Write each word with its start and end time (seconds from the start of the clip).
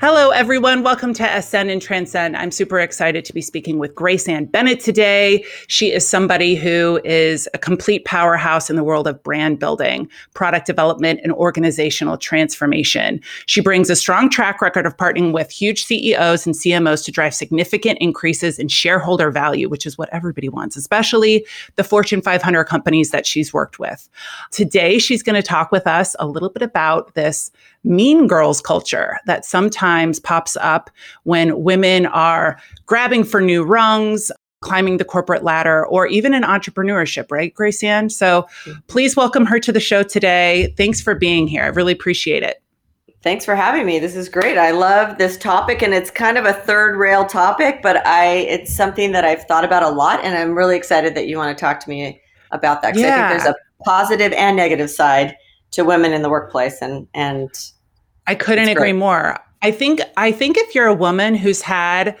Hello, 0.00 0.30
everyone. 0.30 0.82
Welcome 0.82 1.12
to 1.12 1.24
Ascend 1.24 1.70
and 1.70 1.82
Transcend. 1.82 2.34
I'm 2.34 2.50
super 2.50 2.80
excited 2.80 3.22
to 3.26 3.34
be 3.34 3.42
speaking 3.42 3.78
with 3.78 3.94
Grace 3.94 4.26
Ann 4.28 4.46
Bennett 4.46 4.80
today. 4.80 5.44
She 5.66 5.92
is 5.92 6.08
somebody 6.08 6.54
who 6.54 7.02
is 7.04 7.46
a 7.52 7.58
complete 7.58 8.06
powerhouse 8.06 8.70
in 8.70 8.76
the 8.76 8.82
world 8.82 9.06
of 9.06 9.22
brand 9.22 9.58
building, 9.58 10.08
product 10.32 10.64
development, 10.64 11.20
and 11.22 11.34
organizational 11.34 12.16
transformation. 12.16 13.20
She 13.44 13.60
brings 13.60 13.90
a 13.90 13.94
strong 13.94 14.30
track 14.30 14.62
record 14.62 14.86
of 14.86 14.96
partnering 14.96 15.34
with 15.34 15.50
huge 15.50 15.84
CEOs 15.84 16.46
and 16.46 16.54
CMOs 16.54 17.04
to 17.04 17.12
drive 17.12 17.34
significant 17.34 17.98
increases 18.00 18.58
in 18.58 18.68
shareholder 18.68 19.30
value, 19.30 19.68
which 19.68 19.84
is 19.84 19.98
what 19.98 20.08
everybody 20.14 20.48
wants, 20.48 20.78
especially 20.78 21.44
the 21.76 21.84
Fortune 21.84 22.22
500 22.22 22.64
companies 22.64 23.10
that 23.10 23.26
she's 23.26 23.52
worked 23.52 23.78
with. 23.78 24.08
Today, 24.50 24.98
she's 24.98 25.22
going 25.22 25.36
to 25.36 25.46
talk 25.46 25.70
with 25.70 25.86
us 25.86 26.16
a 26.18 26.26
little 26.26 26.48
bit 26.48 26.62
about 26.62 27.12
this 27.12 27.50
mean 27.84 28.26
girls 28.26 28.60
culture 28.60 29.18
that 29.26 29.44
sometimes 29.44 30.20
pops 30.20 30.56
up 30.56 30.90
when 31.24 31.62
women 31.62 32.06
are 32.06 32.58
grabbing 32.86 33.24
for 33.24 33.40
new 33.40 33.62
rungs, 33.62 34.30
climbing 34.60 34.98
the 34.98 35.04
corporate 35.04 35.42
ladder, 35.42 35.86
or 35.86 36.06
even 36.06 36.34
in 36.34 36.42
entrepreneurship, 36.42 37.30
right, 37.30 37.54
Grace 37.54 37.82
Ann? 37.82 38.10
So 38.10 38.46
please 38.86 39.16
welcome 39.16 39.46
her 39.46 39.58
to 39.60 39.72
the 39.72 39.80
show 39.80 40.02
today. 40.02 40.74
Thanks 40.76 41.00
for 41.00 41.14
being 41.14 41.48
here. 41.48 41.62
I 41.62 41.68
really 41.68 41.92
appreciate 41.92 42.42
it. 42.42 42.62
Thanks 43.22 43.44
for 43.44 43.54
having 43.54 43.84
me. 43.84 43.98
This 43.98 44.16
is 44.16 44.30
great. 44.30 44.56
I 44.56 44.70
love 44.70 45.18
this 45.18 45.36
topic 45.36 45.82
and 45.82 45.92
it's 45.92 46.10
kind 46.10 46.38
of 46.38 46.46
a 46.46 46.54
third 46.54 46.96
rail 46.96 47.26
topic, 47.26 47.80
but 47.82 48.04
I 48.06 48.46
it's 48.48 48.74
something 48.74 49.12
that 49.12 49.26
I've 49.26 49.44
thought 49.44 49.64
about 49.64 49.82
a 49.82 49.90
lot 49.90 50.24
and 50.24 50.34
I'm 50.34 50.56
really 50.56 50.74
excited 50.74 51.14
that 51.16 51.26
you 51.26 51.36
want 51.36 51.56
to 51.56 51.60
talk 51.60 51.80
to 51.80 51.90
me 51.90 52.18
about 52.50 52.80
that 52.80 52.94
because 52.94 53.02
yeah. 53.02 53.26
I 53.26 53.28
think 53.28 53.42
there's 53.42 53.54
a 53.54 53.84
positive 53.84 54.32
and 54.32 54.56
negative 54.56 54.90
side 54.90 55.36
to 55.72 55.84
women 55.84 56.12
in 56.12 56.22
the 56.22 56.30
workplace 56.30 56.80
and 56.80 57.06
and 57.14 57.48
I 58.26 58.34
couldn't 58.34 58.68
agree 58.68 58.92
more. 58.92 59.38
I 59.62 59.70
think 59.70 60.00
I 60.16 60.32
think 60.32 60.56
if 60.56 60.74
you're 60.74 60.86
a 60.86 60.94
woman 60.94 61.34
who's 61.34 61.62
had 61.62 62.16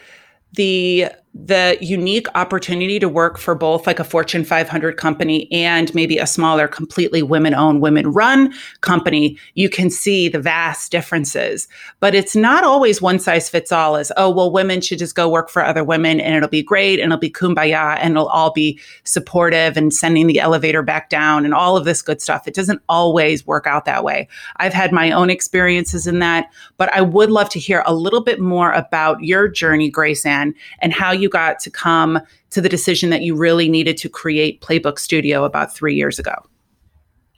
the 0.54 1.06
the 1.32 1.78
unique 1.80 2.26
opportunity 2.34 2.98
to 2.98 3.08
work 3.08 3.38
for 3.38 3.54
both 3.54 3.86
like 3.86 4.00
a 4.00 4.04
Fortune 4.04 4.44
500 4.44 4.96
company 4.96 5.50
and 5.52 5.94
maybe 5.94 6.18
a 6.18 6.26
smaller, 6.26 6.66
completely 6.66 7.22
women 7.22 7.54
owned, 7.54 7.80
women 7.80 8.08
run 8.08 8.52
company, 8.80 9.38
you 9.54 9.68
can 9.68 9.90
see 9.90 10.28
the 10.28 10.40
vast 10.40 10.90
differences. 10.90 11.68
But 12.00 12.16
it's 12.16 12.34
not 12.34 12.64
always 12.64 13.00
one 13.00 13.20
size 13.20 13.48
fits 13.48 13.70
all 13.70 13.94
as, 13.94 14.10
oh, 14.16 14.28
well, 14.28 14.50
women 14.50 14.80
should 14.80 14.98
just 14.98 15.14
go 15.14 15.28
work 15.28 15.48
for 15.50 15.64
other 15.64 15.84
women 15.84 16.20
and 16.20 16.34
it'll 16.34 16.48
be 16.48 16.64
great 16.64 16.98
and 16.98 17.12
it'll 17.12 17.20
be 17.20 17.30
kumbaya 17.30 17.96
and 18.00 18.12
it'll 18.12 18.26
all 18.26 18.52
be 18.52 18.80
supportive 19.04 19.76
and 19.76 19.94
sending 19.94 20.26
the 20.26 20.40
elevator 20.40 20.82
back 20.82 21.10
down 21.10 21.44
and 21.44 21.54
all 21.54 21.76
of 21.76 21.84
this 21.84 22.02
good 22.02 22.20
stuff. 22.20 22.48
It 22.48 22.54
doesn't 22.54 22.82
always 22.88 23.46
work 23.46 23.68
out 23.68 23.84
that 23.84 24.02
way. 24.02 24.26
I've 24.56 24.74
had 24.74 24.90
my 24.90 25.12
own 25.12 25.30
experiences 25.30 26.08
in 26.08 26.18
that, 26.18 26.50
but 26.76 26.92
I 26.92 27.02
would 27.02 27.30
love 27.30 27.50
to 27.50 27.60
hear 27.60 27.84
a 27.86 27.94
little 27.94 28.20
bit 28.20 28.40
more 28.40 28.72
about 28.72 29.22
your 29.22 29.46
journey, 29.46 29.90
Grace 29.90 30.26
Ann, 30.26 30.54
and 30.80 30.92
how 30.92 31.19
you 31.20 31.28
got 31.28 31.60
to 31.60 31.70
come 31.70 32.20
to 32.50 32.60
the 32.60 32.68
decision 32.68 33.10
that 33.10 33.22
you 33.22 33.34
really 33.34 33.68
needed 33.68 33.96
to 33.98 34.08
create 34.08 34.60
Playbook 34.60 34.98
Studio 34.98 35.44
about 35.44 35.74
three 35.74 35.94
years 35.94 36.18
ago? 36.18 36.34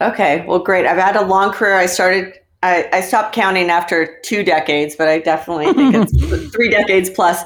Okay, 0.00 0.44
well, 0.46 0.58
great. 0.58 0.86
I've 0.86 0.98
had 0.98 1.16
a 1.16 1.24
long 1.24 1.52
career. 1.52 1.74
I 1.74 1.86
started, 1.86 2.34
I, 2.62 2.88
I 2.92 3.00
stopped 3.00 3.34
counting 3.34 3.70
after 3.70 4.18
two 4.22 4.42
decades, 4.42 4.96
but 4.96 5.08
I 5.08 5.18
definitely 5.18 5.72
think 5.72 5.94
it's 5.94 6.52
three 6.54 6.70
decades 6.70 7.08
plus. 7.10 7.42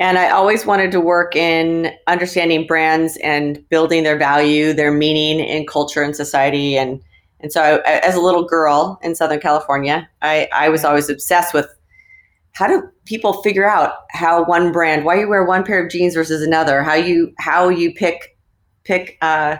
And 0.00 0.16
I 0.16 0.30
always 0.30 0.64
wanted 0.64 0.92
to 0.92 1.00
work 1.00 1.34
in 1.34 1.92
understanding 2.06 2.66
brands 2.66 3.16
and 3.16 3.68
building 3.68 4.04
their 4.04 4.16
value, 4.16 4.72
their 4.72 4.92
meaning 4.92 5.40
in 5.40 5.66
culture 5.66 6.02
and 6.02 6.14
society. 6.14 6.76
And 6.76 7.02
and 7.40 7.52
so, 7.52 7.82
I, 7.84 7.98
as 8.00 8.16
a 8.16 8.20
little 8.20 8.44
girl 8.44 8.98
in 9.02 9.14
Southern 9.14 9.40
California, 9.40 10.08
I, 10.22 10.48
I 10.52 10.68
was 10.68 10.84
always 10.84 11.08
obsessed 11.08 11.54
with 11.54 11.68
how 12.58 12.66
do 12.66 12.82
people 13.04 13.34
figure 13.44 13.70
out 13.70 13.92
how 14.10 14.44
one 14.44 14.72
brand 14.72 15.04
why 15.04 15.20
you 15.20 15.28
wear 15.28 15.44
one 15.44 15.62
pair 15.62 15.80
of 15.80 15.88
jeans 15.88 16.14
versus 16.14 16.42
another? 16.42 16.82
How 16.82 16.94
you 16.94 17.32
how 17.38 17.68
you 17.68 17.94
pick 17.94 18.36
pick 18.82 19.16
uh, 19.22 19.58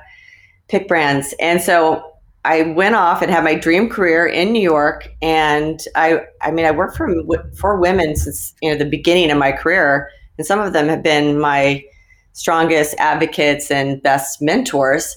pick 0.67 0.89
brands. 0.89 1.33
And 1.39 1.63
so 1.63 2.03
I 2.45 2.63
went 2.63 2.97
off 2.97 3.23
and 3.23 3.31
had 3.31 3.45
my 3.45 3.55
dream 3.55 3.89
career 3.89 4.27
in 4.27 4.53
New 4.53 4.63
York 4.63 5.09
and 5.23 5.81
I 5.95 6.23
I 6.43 6.51
mean 6.51 6.65
I 6.65 6.73
worked 6.73 6.97
for 6.97 7.09
for 7.57 7.79
women 7.79 8.17
since 8.17 8.53
you 8.61 8.69
know 8.69 8.77
the 8.77 8.85
beginning 8.85 9.31
of 9.31 9.39
my 9.39 9.53
career 9.53 10.11
and 10.37 10.45
some 10.45 10.59
of 10.59 10.73
them 10.73 10.89
have 10.89 11.05
been 11.05 11.39
my 11.39 11.85
strongest 12.33 12.97
advocates 12.99 13.71
and 13.71 14.03
best 14.03 14.43
mentors. 14.43 15.17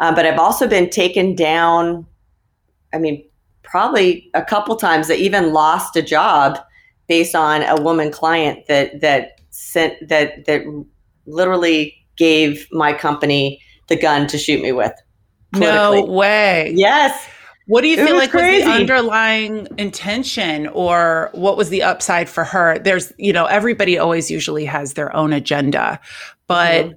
Uh, 0.00 0.12
but 0.12 0.26
I've 0.26 0.40
also 0.40 0.66
been 0.66 0.90
taken 0.90 1.36
down 1.36 2.04
I 2.92 2.98
mean 2.98 3.24
probably 3.62 4.28
a 4.34 4.42
couple 4.42 4.74
times 4.74 5.06
that 5.06 5.20
even 5.20 5.52
lost 5.52 5.94
a 5.94 6.02
job 6.02 6.58
based 7.12 7.34
on 7.34 7.62
a 7.64 7.78
woman 7.82 8.10
client 8.10 8.66
that 8.68 9.02
that 9.02 9.38
sent 9.50 10.08
that 10.08 10.46
that 10.46 10.62
literally 11.26 11.94
gave 12.16 12.66
my 12.72 12.94
company 12.94 13.60
the 13.88 13.96
gun 13.96 14.26
to 14.26 14.38
shoot 14.38 14.62
me 14.62 14.72
with. 14.72 14.94
No 15.54 16.06
way. 16.06 16.72
Yes. 16.74 17.28
What 17.66 17.82
do 17.82 17.88
you 17.88 17.98
it 17.98 18.06
feel 18.06 18.14
was 18.14 18.22
like 18.22 18.30
crazy. 18.30 18.56
was 18.56 18.64
the 18.64 18.80
underlying 18.80 19.68
intention 19.76 20.68
or 20.68 21.28
what 21.34 21.58
was 21.58 21.68
the 21.68 21.82
upside 21.82 22.30
for 22.30 22.44
her? 22.44 22.78
There's, 22.78 23.12
you 23.18 23.34
know, 23.34 23.44
everybody 23.44 23.98
always 23.98 24.30
usually 24.30 24.64
has 24.64 24.94
their 24.94 25.14
own 25.14 25.34
agenda, 25.34 26.00
but 26.46 26.86
mm-hmm. 26.86 26.94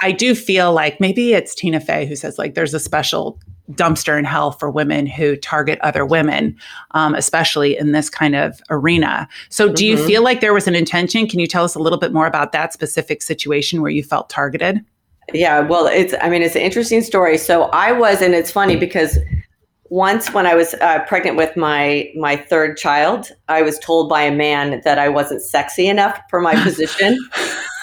I 0.00 0.12
do 0.12 0.34
feel 0.34 0.72
like 0.72 1.00
maybe 1.00 1.34
it's 1.34 1.54
Tina 1.54 1.80
Fey 1.80 2.06
who 2.06 2.16
says 2.16 2.38
like 2.38 2.54
there's 2.54 2.72
a 2.72 2.80
special 2.80 3.38
dumpster 3.72 4.18
in 4.18 4.24
hell 4.24 4.52
for 4.52 4.70
women 4.70 5.06
who 5.06 5.36
target 5.36 5.78
other 5.80 6.04
women, 6.04 6.56
um, 6.92 7.14
especially 7.14 7.76
in 7.76 7.92
this 7.92 8.10
kind 8.10 8.34
of 8.34 8.60
arena. 8.70 9.28
So, 9.48 9.72
do 9.72 9.84
mm-hmm. 9.84 9.98
you 9.98 10.06
feel 10.06 10.22
like 10.22 10.40
there 10.40 10.54
was 10.54 10.66
an 10.66 10.74
intention? 10.74 11.26
Can 11.26 11.40
you 11.40 11.46
tell 11.46 11.64
us 11.64 11.74
a 11.74 11.78
little 11.78 11.98
bit 11.98 12.12
more 12.12 12.26
about 12.26 12.52
that 12.52 12.72
specific 12.72 13.22
situation 13.22 13.82
where 13.82 13.90
you 13.90 14.02
felt 14.02 14.28
targeted? 14.28 14.84
Yeah, 15.32 15.60
well, 15.60 15.86
it's, 15.86 16.14
I 16.20 16.28
mean, 16.28 16.42
it's 16.42 16.56
an 16.56 16.62
interesting 16.62 17.02
story. 17.02 17.38
So, 17.38 17.64
I 17.64 17.92
was, 17.92 18.20
and 18.20 18.34
it's 18.34 18.50
funny 18.50 18.76
because 18.76 19.18
once 19.90 20.32
when 20.32 20.46
I 20.46 20.54
was 20.54 20.74
uh, 20.74 21.00
pregnant 21.06 21.36
with 21.36 21.56
my 21.56 22.10
my 22.16 22.36
third 22.36 22.76
child, 22.76 23.30
I 23.48 23.62
was 23.62 23.78
told 23.80 24.08
by 24.08 24.22
a 24.22 24.32
man 24.34 24.80
that 24.84 24.98
I 24.98 25.08
wasn't 25.08 25.42
sexy 25.42 25.88
enough 25.88 26.18
for 26.30 26.40
my 26.40 26.60
position. 26.62 27.18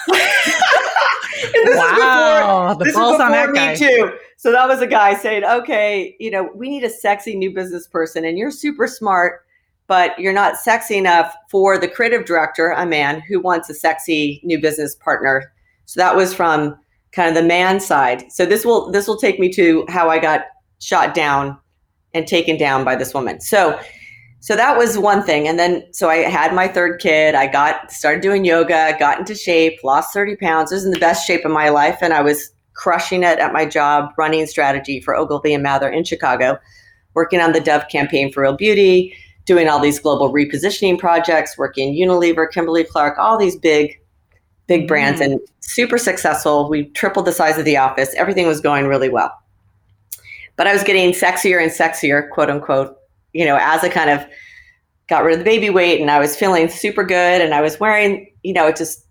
wow, 1.66 2.74
before, 2.78 2.84
the 2.84 2.92
balls 2.92 3.20
on 3.20 3.32
that 3.32 3.54
guy. 3.54 3.74
too. 3.74 4.12
So 4.38 4.52
that 4.52 4.68
was 4.68 4.80
a 4.80 4.86
guy 4.86 5.14
saying, 5.14 5.42
okay, 5.44 6.14
you 6.20 6.30
know, 6.30 6.48
we 6.54 6.70
need 6.70 6.84
a 6.84 6.90
sexy 6.90 7.34
new 7.34 7.52
business 7.52 7.88
person 7.88 8.24
and 8.24 8.38
you're 8.38 8.52
super 8.52 8.86
smart, 8.86 9.44
but 9.88 10.16
you're 10.16 10.32
not 10.32 10.56
sexy 10.56 10.96
enough 10.96 11.34
for 11.50 11.76
the 11.76 11.88
creative 11.88 12.24
director, 12.24 12.70
a 12.70 12.86
man 12.86 13.20
who 13.20 13.40
wants 13.40 13.68
a 13.68 13.74
sexy 13.74 14.40
new 14.44 14.60
business 14.60 14.94
partner. 14.94 15.52
So 15.86 15.98
that 15.98 16.14
was 16.14 16.32
from 16.32 16.78
kind 17.10 17.28
of 17.28 17.34
the 17.34 17.48
man 17.48 17.80
side. 17.80 18.30
So 18.30 18.46
this 18.46 18.64
will 18.64 18.92
this 18.92 19.08
will 19.08 19.16
take 19.16 19.40
me 19.40 19.52
to 19.54 19.84
how 19.88 20.08
I 20.08 20.20
got 20.20 20.42
shot 20.78 21.14
down 21.14 21.58
and 22.14 22.24
taken 22.24 22.56
down 22.56 22.84
by 22.84 22.94
this 22.94 23.12
woman. 23.12 23.40
So 23.40 23.76
so 24.38 24.54
that 24.54 24.78
was 24.78 24.96
one 24.96 25.24
thing 25.24 25.48
and 25.48 25.58
then 25.58 25.82
so 25.92 26.08
i 26.08 26.18
had 26.18 26.54
my 26.54 26.68
third 26.68 27.00
kid 27.00 27.34
i 27.34 27.44
got 27.44 27.90
started 27.90 28.22
doing 28.22 28.44
yoga 28.44 28.94
got 28.96 29.18
into 29.18 29.34
shape 29.34 29.80
lost 29.82 30.14
30 30.14 30.36
pounds 30.36 30.70
I 30.70 30.76
was 30.76 30.84
in 30.84 30.92
the 30.92 30.98
best 31.00 31.26
shape 31.26 31.44
of 31.44 31.50
my 31.50 31.70
life 31.70 31.98
and 32.02 32.14
i 32.14 32.22
was 32.22 32.52
crushing 32.78 33.24
it 33.24 33.38
at 33.40 33.52
my 33.52 33.66
job, 33.66 34.12
running 34.16 34.46
strategy 34.46 35.00
for 35.00 35.14
Ogilvy 35.14 35.52
and 35.52 35.62
Mather 35.62 35.88
in 35.88 36.04
Chicago, 36.04 36.58
working 37.14 37.40
on 37.40 37.52
the 37.52 37.60
Dove 37.60 37.88
campaign 37.88 38.32
for 38.32 38.42
Real 38.42 38.56
Beauty, 38.56 39.14
doing 39.44 39.68
all 39.68 39.80
these 39.80 39.98
global 39.98 40.32
repositioning 40.32 40.98
projects, 40.98 41.58
working 41.58 41.94
Unilever, 41.94 42.50
Kimberly 42.50 42.84
Clark, 42.84 43.18
all 43.18 43.36
these 43.36 43.56
big, 43.56 44.00
big 44.68 44.86
brands, 44.86 45.20
mm. 45.20 45.24
and 45.24 45.40
super 45.60 45.98
successful. 45.98 46.68
We 46.68 46.84
tripled 46.90 47.26
the 47.26 47.32
size 47.32 47.58
of 47.58 47.64
the 47.64 47.76
office. 47.76 48.14
Everything 48.14 48.46
was 48.46 48.60
going 48.60 48.86
really 48.86 49.08
well. 49.08 49.36
But 50.54 50.68
I 50.68 50.72
was 50.72 50.84
getting 50.84 51.12
sexier 51.12 51.60
and 51.60 51.72
sexier, 51.72 52.30
quote 52.30 52.48
unquote, 52.48 52.96
you 53.32 53.44
know, 53.44 53.58
as 53.60 53.82
I 53.82 53.88
kind 53.88 54.10
of 54.10 54.24
got 55.08 55.24
rid 55.24 55.32
of 55.32 55.38
the 55.40 55.44
baby 55.44 55.70
weight 55.70 56.00
and 56.00 56.10
I 56.10 56.20
was 56.20 56.36
feeling 56.36 56.68
super 56.68 57.02
good 57.02 57.40
and 57.40 57.54
I 57.54 57.60
was 57.60 57.80
wearing, 57.80 58.30
you 58.44 58.52
know, 58.52 58.68
it 58.68 58.76
just 58.76 59.04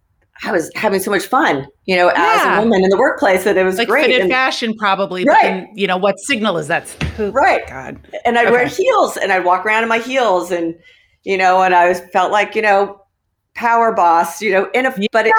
I 0.43 0.51
was 0.51 0.69
having 0.75 0.99
so 0.99 1.09
much 1.09 1.23
fun, 1.23 1.67
you 1.85 1.95
know, 1.95 2.07
yeah. 2.07 2.37
as 2.39 2.57
a 2.57 2.61
woman 2.61 2.83
in 2.83 2.89
the 2.89 2.97
workplace 2.97 3.43
that 3.43 3.57
it 3.57 3.63
was 3.63 3.77
like 3.77 3.87
great. 3.87 4.19
And, 4.21 4.29
fashion, 4.29 4.75
probably. 4.77 5.23
Right. 5.25 5.41
But 5.41 5.43
then, 5.43 5.69
you 5.73 5.87
know, 5.87 5.97
what 5.97 6.19
signal 6.19 6.57
is 6.57 6.67
that? 6.67 6.95
Oh, 7.17 7.31
right. 7.31 7.67
God. 7.67 7.99
And 8.25 8.37
I'd 8.37 8.45
okay. 8.45 8.51
wear 8.51 8.67
heels 8.67 9.17
and 9.17 9.31
I'd 9.31 9.45
walk 9.45 9.65
around 9.65 9.83
in 9.83 9.89
my 9.89 9.97
heels 9.99 10.51
and, 10.51 10.75
you 11.23 11.37
know, 11.37 11.63
and 11.63 11.73
I 11.73 11.89
was 11.89 12.01
felt 12.13 12.31
like, 12.31 12.55
you 12.55 12.61
know, 12.61 13.01
power 13.55 13.91
boss, 13.93 14.41
you 14.41 14.51
know, 14.51 14.69
in 14.73 14.85
a, 14.85 14.93
yeah. 14.97 15.07
but 15.11 15.25
it, 15.27 15.33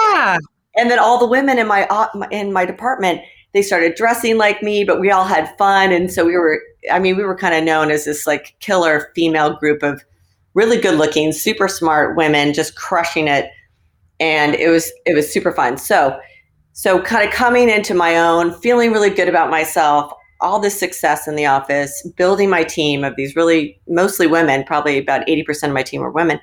and 0.75 0.91
then 0.91 0.99
all 0.99 1.17
the 1.17 1.27
women 1.27 1.57
in 1.57 1.67
my, 1.67 1.87
uh, 1.87 2.07
in 2.31 2.51
my 2.51 2.65
department, 2.65 3.21
they 3.53 3.61
started 3.61 3.95
dressing 3.95 4.37
like 4.37 4.61
me, 4.61 4.83
but 4.83 4.99
we 4.99 5.11
all 5.11 5.25
had 5.25 5.55
fun. 5.57 5.91
And 5.91 6.11
so 6.11 6.25
we 6.25 6.33
were, 6.33 6.61
I 6.91 6.99
mean, 6.99 7.15
we 7.15 7.23
were 7.23 7.35
kind 7.35 7.55
of 7.55 7.63
known 7.63 7.89
as 7.89 8.05
this 8.05 8.27
like 8.27 8.55
killer 8.59 9.11
female 9.15 9.55
group 9.55 9.81
of 9.81 10.03
really 10.53 10.79
good 10.79 10.97
looking, 10.97 11.31
super 11.31 11.67
smart 11.67 12.17
women 12.17 12.53
just 12.53 12.75
crushing 12.75 13.27
it 13.27 13.49
and 14.19 14.55
it 14.55 14.69
was 14.69 14.91
it 15.05 15.13
was 15.13 15.31
super 15.31 15.51
fun. 15.51 15.77
So 15.77 16.19
so 16.73 17.01
kind 17.01 17.27
of 17.27 17.33
coming 17.33 17.69
into 17.69 17.93
my 17.93 18.17
own, 18.17 18.53
feeling 18.53 18.93
really 18.93 19.09
good 19.09 19.27
about 19.27 19.49
myself, 19.49 20.13
all 20.39 20.59
this 20.59 20.79
success 20.79 21.27
in 21.27 21.35
the 21.35 21.45
office, 21.45 22.07
building 22.15 22.49
my 22.49 22.63
team 22.63 23.03
of 23.03 23.15
these 23.17 23.35
really 23.35 23.81
mostly 23.87 24.27
women, 24.27 24.63
probably 24.63 24.97
about 24.97 25.27
80% 25.27 25.67
of 25.67 25.73
my 25.73 25.83
team 25.83 25.99
were 25.99 26.11
women. 26.11 26.39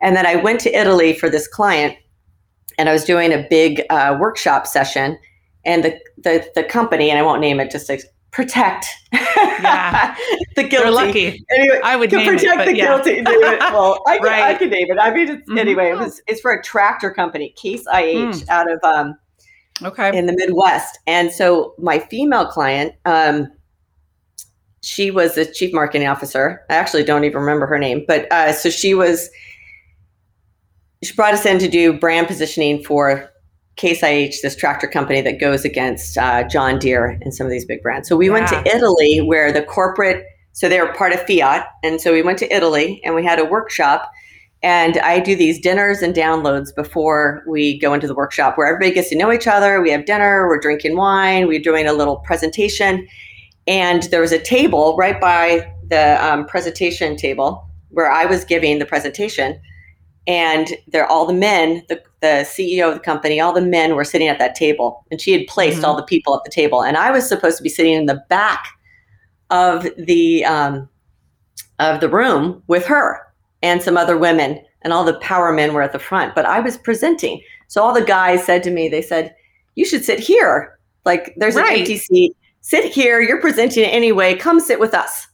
And 0.00 0.14
then 0.14 0.26
I 0.26 0.36
went 0.36 0.60
to 0.60 0.78
Italy 0.78 1.12
for 1.12 1.28
this 1.28 1.48
client, 1.48 1.96
and 2.78 2.88
I 2.88 2.92
was 2.92 3.04
doing 3.04 3.32
a 3.32 3.46
big 3.50 3.82
uh, 3.90 4.16
workshop 4.20 4.66
session. 4.66 5.18
And 5.64 5.82
the, 5.82 5.98
the 6.18 6.46
the 6.54 6.62
company, 6.62 7.10
and 7.10 7.18
I 7.18 7.22
won't 7.22 7.40
name 7.40 7.58
it, 7.58 7.70
just 7.70 7.90
protect 8.34 8.86
yeah. 9.12 10.16
the 10.56 10.64
guilty. 10.64 10.76
They're 10.76 10.90
lucky. 10.90 11.44
Anyway, 11.50 11.80
I 11.84 11.94
would 11.94 12.10
to 12.10 12.16
name 12.16 12.26
protect 12.26 12.62
it, 12.62 12.64
the 12.66 12.76
yeah. 12.76 12.84
guilty. 12.86 13.22
Well, 13.72 14.02
I 14.08 14.16
I 14.16 14.18
Right. 14.18 14.58
could 14.58 14.70
name 14.70 14.90
it. 14.90 14.98
I 14.98 15.14
mean, 15.14 15.28
it's, 15.28 15.48
Mhm. 15.48 15.58
anyway, 15.58 15.90
it 15.90 15.98
was, 15.98 16.20
it's 16.26 16.40
for 16.40 16.50
a 16.50 16.60
tractor 16.62 17.12
company, 17.12 17.54
Case 17.56 17.86
IH, 17.86 18.42
out 18.48 18.68
of 18.70 18.82
um, 18.82 19.16
Okay. 19.84 20.16
in 20.18 20.26
the 20.26 20.32
Midwest. 20.36 20.98
And 21.06 21.30
so 21.30 21.74
my 21.78 22.00
female 22.00 22.46
client, 22.46 22.94
um, 23.04 23.52
she 24.82 25.12
was 25.12 25.36
the 25.36 25.46
chief 25.46 25.72
marketing 25.72 26.08
officer. 26.08 26.62
I 26.68 26.74
actually 26.74 27.04
don't 27.04 27.22
even 27.24 27.40
remember 27.40 27.66
her 27.66 27.78
name, 27.78 28.04
but 28.06 28.30
uh, 28.32 28.52
so 28.52 28.68
she 28.68 28.94
was. 28.94 29.30
She 31.02 31.14
brought 31.14 31.34
us 31.34 31.44
in 31.46 31.58
to 31.58 31.68
do 31.68 31.92
brand 31.92 32.26
positioning 32.26 32.82
for 32.82 33.30
Case 33.76 34.02
IH, 34.02 34.36
this 34.42 34.54
tractor 34.56 34.86
company 34.86 35.20
that 35.20 35.40
goes 35.40 35.64
against 35.64 36.16
uh, 36.16 36.44
John 36.48 36.78
Deere 36.78 37.18
and 37.22 37.34
some 37.34 37.46
of 37.46 37.50
these 37.50 37.64
big 37.64 37.82
brands. 37.82 38.08
So 38.08 38.16
we 38.16 38.30
went 38.30 38.46
to 38.48 38.62
Italy, 38.66 39.20
where 39.20 39.50
the 39.50 39.62
corporate, 39.62 40.24
so 40.52 40.68
they 40.68 40.80
were 40.80 40.92
part 40.94 41.12
of 41.12 41.20
Fiat, 41.26 41.66
and 41.82 42.00
so 42.00 42.12
we 42.12 42.22
went 42.22 42.38
to 42.38 42.54
Italy 42.54 43.00
and 43.04 43.14
we 43.14 43.24
had 43.24 43.38
a 43.40 43.44
workshop. 43.44 44.10
And 44.62 44.96
I 44.98 45.20
do 45.20 45.36
these 45.36 45.60
dinners 45.60 46.00
and 46.02 46.14
downloads 46.14 46.74
before 46.74 47.42
we 47.46 47.78
go 47.78 47.92
into 47.92 48.06
the 48.06 48.14
workshop 48.14 48.56
where 48.56 48.66
everybody 48.66 48.94
gets 48.94 49.10
to 49.10 49.16
know 49.16 49.30
each 49.32 49.46
other. 49.46 49.82
We 49.82 49.90
have 49.90 50.06
dinner, 50.06 50.48
we're 50.48 50.60
drinking 50.60 50.96
wine, 50.96 51.48
we're 51.48 51.60
doing 51.60 51.86
a 51.86 51.92
little 51.92 52.16
presentation. 52.18 53.06
And 53.66 54.04
there 54.04 54.20
was 54.20 54.32
a 54.32 54.38
table 54.38 54.96
right 54.96 55.20
by 55.20 55.70
the 55.88 56.24
um, 56.24 56.46
presentation 56.46 57.16
table 57.16 57.68
where 57.90 58.10
I 58.10 58.24
was 58.24 58.44
giving 58.44 58.78
the 58.78 58.86
presentation. 58.86 59.60
And 60.26 60.68
there, 60.88 61.06
all 61.06 61.26
the 61.26 61.34
men, 61.34 61.82
the, 61.88 62.02
the 62.20 62.46
CEO 62.48 62.88
of 62.88 62.94
the 62.94 63.00
company, 63.00 63.40
all 63.40 63.52
the 63.52 63.60
men 63.60 63.94
were 63.94 64.04
sitting 64.04 64.28
at 64.28 64.38
that 64.38 64.54
table. 64.54 65.04
And 65.10 65.20
she 65.20 65.32
had 65.32 65.46
placed 65.46 65.80
Mhm. 65.82 65.84
all 65.84 65.96
the 65.96 66.02
people 66.02 66.34
at 66.34 66.44
the 66.44 66.50
table. 66.50 66.82
And 66.82 66.96
I 66.96 67.10
was 67.10 67.28
supposed 67.28 67.58
to 67.58 67.62
be 67.62 67.68
sitting 67.68 67.92
in 67.92 68.06
the 68.06 68.22
back 68.30 68.64
of 69.50 69.86
the 69.98 70.44
um, 70.46 70.88
of 71.78 72.00
the 72.00 72.08
room 72.08 72.62
with 72.68 72.86
her 72.86 73.20
and 73.62 73.82
some 73.82 73.96
other 73.96 74.16
women. 74.16 74.60
And 74.82 74.92
all 74.92 75.04
the 75.04 75.18
power 75.20 75.52
men 75.52 75.74
were 75.74 75.82
at 75.82 75.92
the 75.92 75.98
front. 75.98 76.34
But 76.34 76.46
i 76.46 76.60
was 76.60 76.76
presenting. 76.78 77.40
So 77.68 77.82
all 77.82 77.92
the 77.92 78.04
guys 78.04 78.44
said 78.44 78.62
to 78.64 78.70
me 78.70 78.88
they 78.88 79.02
said 79.02 79.34
you 79.74 79.84
should 79.84 80.04
sit 80.04 80.20
here. 80.20 80.78
Like 81.04 81.34
there's 81.36 81.54
Right. 81.56 81.72
an 81.72 81.78
empty 81.80 81.98
seat. 81.98 82.36
Sit 82.60 82.84
here. 82.90 83.20
You're 83.20 83.40
presenting 83.40 83.84
anyway. 83.84 84.34
Come 84.36 84.58
sit 84.60 84.80
with 84.80 84.94
us. 84.94 85.26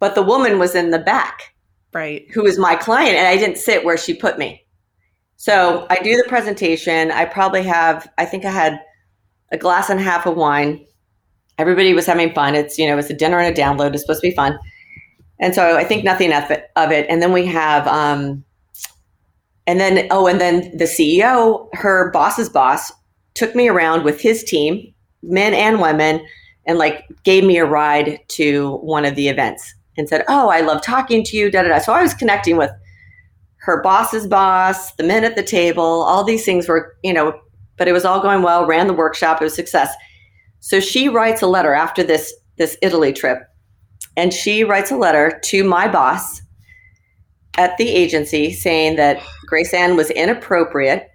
But 0.00 0.14
the 0.16 0.22
woman 0.22 0.58
was 0.58 0.74
in 0.74 0.90
the 0.90 0.98
back 0.98 1.54
right. 1.96 2.30
who 2.32 2.42
was 2.42 2.58
my 2.58 2.76
client 2.76 3.16
and 3.16 3.26
i 3.26 3.36
didn't 3.36 3.58
sit 3.58 3.84
where 3.84 3.96
she 3.96 4.14
put 4.14 4.38
me. 4.38 4.62
So 5.36 5.86
i 5.90 5.96
do 5.96 6.16
the 6.16 6.28
presentation. 6.28 7.10
I 7.10 7.24
probably 7.24 7.62
have 7.62 8.08
i 8.18 8.24
think 8.24 8.44
i 8.44 8.50
had 8.50 8.80
a 9.52 9.58
glass 9.58 9.90
and 9.90 10.00
a 10.00 10.02
half 10.02 10.26
of 10.26 10.36
wine. 10.36 10.84
Everybody 11.58 11.94
was 11.94 12.06
having 12.06 12.32
fun. 12.34 12.54
It's 12.54 12.78
you 12.78 12.86
know 12.86 12.98
it's 12.98 13.10
a 13.10 13.14
dinner 13.14 13.38
and 13.38 13.56
a 13.56 13.60
download. 13.60 13.94
It's 13.94 14.02
supposed 14.02 14.20
to 14.22 14.28
be 14.28 14.34
fun. 14.34 14.58
And 15.38 15.54
so 15.54 15.76
i 15.76 15.84
think 15.84 16.04
nothing 16.04 16.32
of 16.32 16.50
it, 16.50 16.70
of 16.76 16.90
it. 16.92 17.06
and 17.08 17.20
then 17.20 17.32
we 17.32 17.46
have 17.46 17.86
um 17.86 18.44
and 19.66 19.80
then 19.80 20.06
oh 20.10 20.26
and 20.26 20.40
then 20.40 20.76
the 20.76 20.84
ceo 20.84 21.68
her 21.74 22.10
boss's 22.12 22.48
boss 22.48 22.92
took 23.34 23.54
me 23.54 23.68
around 23.68 24.04
with 24.04 24.20
his 24.20 24.42
team 24.44 24.94
men 25.22 25.52
and 25.52 25.80
women 25.80 26.24
and 26.66 26.78
like 26.78 27.04
gave 27.22 27.44
me 27.44 27.58
a 27.58 27.64
ride 27.64 28.18
to 28.28 28.76
one 28.78 29.04
of 29.04 29.14
the 29.14 29.28
events 29.28 29.74
and 29.96 30.08
said 30.08 30.24
oh 30.28 30.48
i 30.48 30.60
love 30.60 30.82
talking 30.82 31.22
to 31.24 31.36
you 31.36 31.50
da 31.50 31.62
da 31.62 31.68
da 31.68 31.78
so 31.78 31.92
i 31.92 32.02
was 32.02 32.14
connecting 32.14 32.56
with 32.56 32.70
her 33.56 33.82
boss's 33.82 34.26
boss 34.26 34.92
the 34.94 35.02
men 35.02 35.24
at 35.24 35.36
the 35.36 35.42
table 35.42 35.82
all 35.82 36.24
these 36.24 36.44
things 36.44 36.68
were 36.68 36.96
you 37.02 37.12
know 37.12 37.38
but 37.76 37.88
it 37.88 37.92
was 37.92 38.04
all 38.04 38.20
going 38.20 38.42
well 38.42 38.66
ran 38.66 38.86
the 38.86 38.92
workshop 38.92 39.40
it 39.40 39.44
was 39.44 39.52
a 39.52 39.56
success 39.56 39.94
so 40.60 40.80
she 40.80 41.08
writes 41.08 41.42
a 41.42 41.46
letter 41.46 41.74
after 41.74 42.02
this 42.02 42.34
this 42.56 42.76
italy 42.82 43.12
trip 43.12 43.38
and 44.16 44.32
she 44.32 44.64
writes 44.64 44.90
a 44.90 44.96
letter 44.96 45.40
to 45.44 45.64
my 45.64 45.88
boss 45.88 46.40
at 47.58 47.76
the 47.78 47.88
agency 47.88 48.52
saying 48.52 48.96
that 48.96 49.22
grace 49.46 49.72
ann 49.74 49.96
was 49.96 50.10
inappropriate 50.10 51.08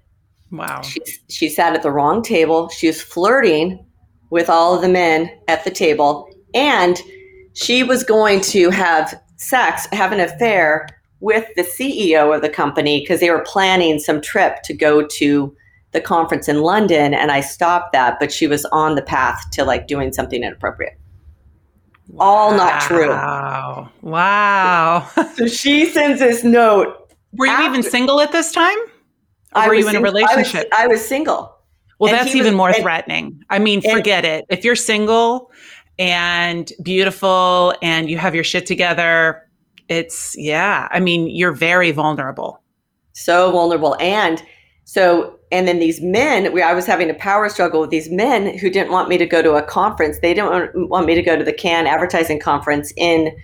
Wow. 0.51 0.81
she, 0.81 0.99
she 1.29 1.49
sat 1.49 1.73
at 1.73 1.81
the 1.81 1.91
wrong 1.91 2.21
table. 2.21 2.69
She 2.69 2.87
was 2.87 3.01
flirting 3.01 3.85
with 4.29 4.49
all 4.49 4.75
of 4.75 4.81
the 4.81 4.89
men 4.89 5.31
at 5.47 5.63
the 5.63 5.71
table. 5.71 6.29
And 6.53 7.01
she 7.53 7.83
was 7.83 8.03
going 8.03 8.41
to 8.41 8.69
have 8.69 9.19
sex, 9.37 9.87
have 9.91 10.11
an 10.11 10.19
affair 10.19 10.87
with 11.19 11.45
the 11.55 11.63
CEO 11.63 12.35
of 12.35 12.41
the 12.41 12.49
company 12.49 12.99
because 13.01 13.19
they 13.19 13.29
were 13.29 13.43
planning 13.45 13.99
some 13.99 14.21
trip 14.21 14.61
to 14.63 14.73
go 14.73 15.05
to 15.05 15.55
the 15.91 16.01
conference 16.01 16.47
in 16.47 16.61
London. 16.61 17.13
And 17.13 17.31
I 17.31 17.41
stopped 17.41 17.91
that, 17.93 18.17
but 18.19 18.31
she 18.31 18.47
was 18.47 18.65
on 18.65 18.95
the 18.95 19.01
path 19.01 19.39
to 19.51 19.63
like 19.65 19.87
doing 19.87 20.13
something 20.13 20.41
inappropriate. 20.43 20.93
All 22.19 22.51
not 22.55 22.81
true. 22.81 23.09
Wow. 23.09 23.89
Wow. 24.01 25.07
So 25.35 25.47
she 25.47 25.85
sends 25.85 26.19
this 26.19 26.43
note. 26.43 27.13
Were 27.33 27.47
you 27.47 27.65
even 27.65 27.83
single 27.83 28.19
at 28.19 28.31
this 28.31 28.51
time? 28.51 28.77
Or 29.55 29.61
I 29.63 29.67
were 29.67 29.73
you 29.75 29.87
in 29.87 29.89
a 29.89 29.91
sing- 29.91 29.97
I 29.97 30.01
was- 30.01 30.13
relationship? 30.13 30.67
I 30.73 30.87
was 30.87 31.05
single. 31.05 31.57
Well, 31.99 32.09
And 32.13 32.19
that's 32.19 32.31
he 32.33 32.39
was- 32.39 32.47
even 32.47 32.57
more 32.57 32.69
and- 32.69 32.77
threatening. 32.81 33.43
I 33.49 33.59
mean, 33.59 33.81
forget 33.81 34.25
it. 34.25 34.45
If 34.49 34.63
you're 34.65 34.75
single 34.75 35.50
and 35.99 36.71
beautiful 36.81 37.73
and 37.81 38.09
you 38.09 38.17
have 38.17 38.33
your 38.35 38.43
shit 38.43 38.65
together, 38.65 39.47
it's, 39.87 40.35
yeah. 40.37 40.87
I 40.91 40.99
mean, 40.99 41.27
you're 41.27 41.51
very 41.51 41.91
vulnerable. 41.91 42.61
so 43.13 43.51
vulnerable 43.51 43.95
and 43.99 44.41
so 44.85 45.37
and 45.51 45.67
then 45.67 45.79
these 45.79 46.01
men 46.01 46.51
we, 46.53 46.61
i 46.61 46.73
was 46.73 46.85
having 46.85 47.09
a 47.09 47.13
power 47.13 47.49
struggle 47.49 47.81
with 47.81 47.89
these 47.89 48.09
men 48.09 48.57
who 48.57 48.69
didn't 48.69 48.91
want 48.91 49.09
me 49.09 49.17
to 49.17 49.25
go 49.25 49.41
to 49.41 49.53
a 49.55 49.61
conference 49.61 50.17
they 50.21 50.33
didn't 50.33 50.89
want- 50.89 51.05
me 51.05 51.13
to 51.13 51.21
go 51.21 51.35
to 51.37 51.43
the 51.43 51.53
cannes 51.53 51.87
advertising 51.87 52.39
conference 52.39 52.93
in 52.95 53.35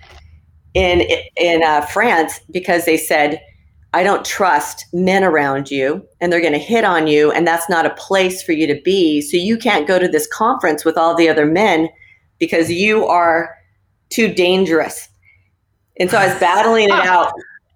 in 0.74 1.02
in 1.36 1.62
uh, 1.62 1.82
france 1.82 2.40
because 2.50 2.86
they 2.86 2.96
said 2.96 3.40
i 3.92 4.02
don't 4.02 4.24
trust 4.24 4.86
men 4.92 5.22
around 5.22 5.70
you 5.70 6.02
and 6.20 6.32
they're 6.32 6.40
going 6.40 6.52
to 6.52 6.58
hit 6.58 6.84
on 6.84 7.06
you 7.06 7.30
and 7.30 7.46
that's 7.46 7.68
not 7.68 7.86
a 7.86 7.90
place 7.90 8.42
for 8.42 8.52
you 8.52 8.66
to 8.66 8.80
be 8.82 9.20
so 9.20 9.36
you 9.36 9.56
can't 9.58 9.86
go 9.86 9.98
to 9.98 10.08
this 10.08 10.26
conference 10.26 10.84
with 10.84 10.96
all 10.96 11.14
the 11.14 11.28
other 11.28 11.46
men 11.46 11.88
because 12.38 12.70
you 12.70 13.06
are 13.06 13.54
too 14.10 14.32
dangerous 14.32 15.08
and 15.98 16.10
so 16.10 16.16
i 16.18 16.26
was 16.28 16.38
battling 16.40 16.84
it 16.84 16.90
out 17.06 17.32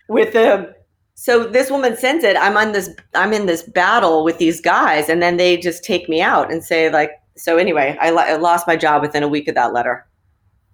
with 0.08 0.32
them 0.32 0.66
so 1.14 1.44
this 1.46 1.70
woman 1.70 1.96
sends 1.96 2.24
it 2.24 2.36
i'm 2.36 2.56
on 2.56 2.72
this 2.72 2.90
i'm 3.14 3.32
in 3.32 3.46
this 3.46 3.62
battle 3.62 4.24
with 4.24 4.38
these 4.38 4.60
guys 4.60 5.08
and 5.08 5.22
then 5.22 5.36
they 5.36 5.56
just 5.56 5.84
take 5.84 6.08
me 6.08 6.20
out 6.20 6.50
and 6.50 6.64
say 6.64 6.90
like 6.90 7.12
so 7.36 7.56
anyway 7.56 7.96
I, 8.00 8.10
I 8.10 8.36
lost 8.36 8.66
my 8.66 8.76
job 8.76 9.02
within 9.02 9.22
a 9.22 9.28
week 9.28 9.48
of 9.48 9.54
that 9.54 9.72
letter 9.72 10.06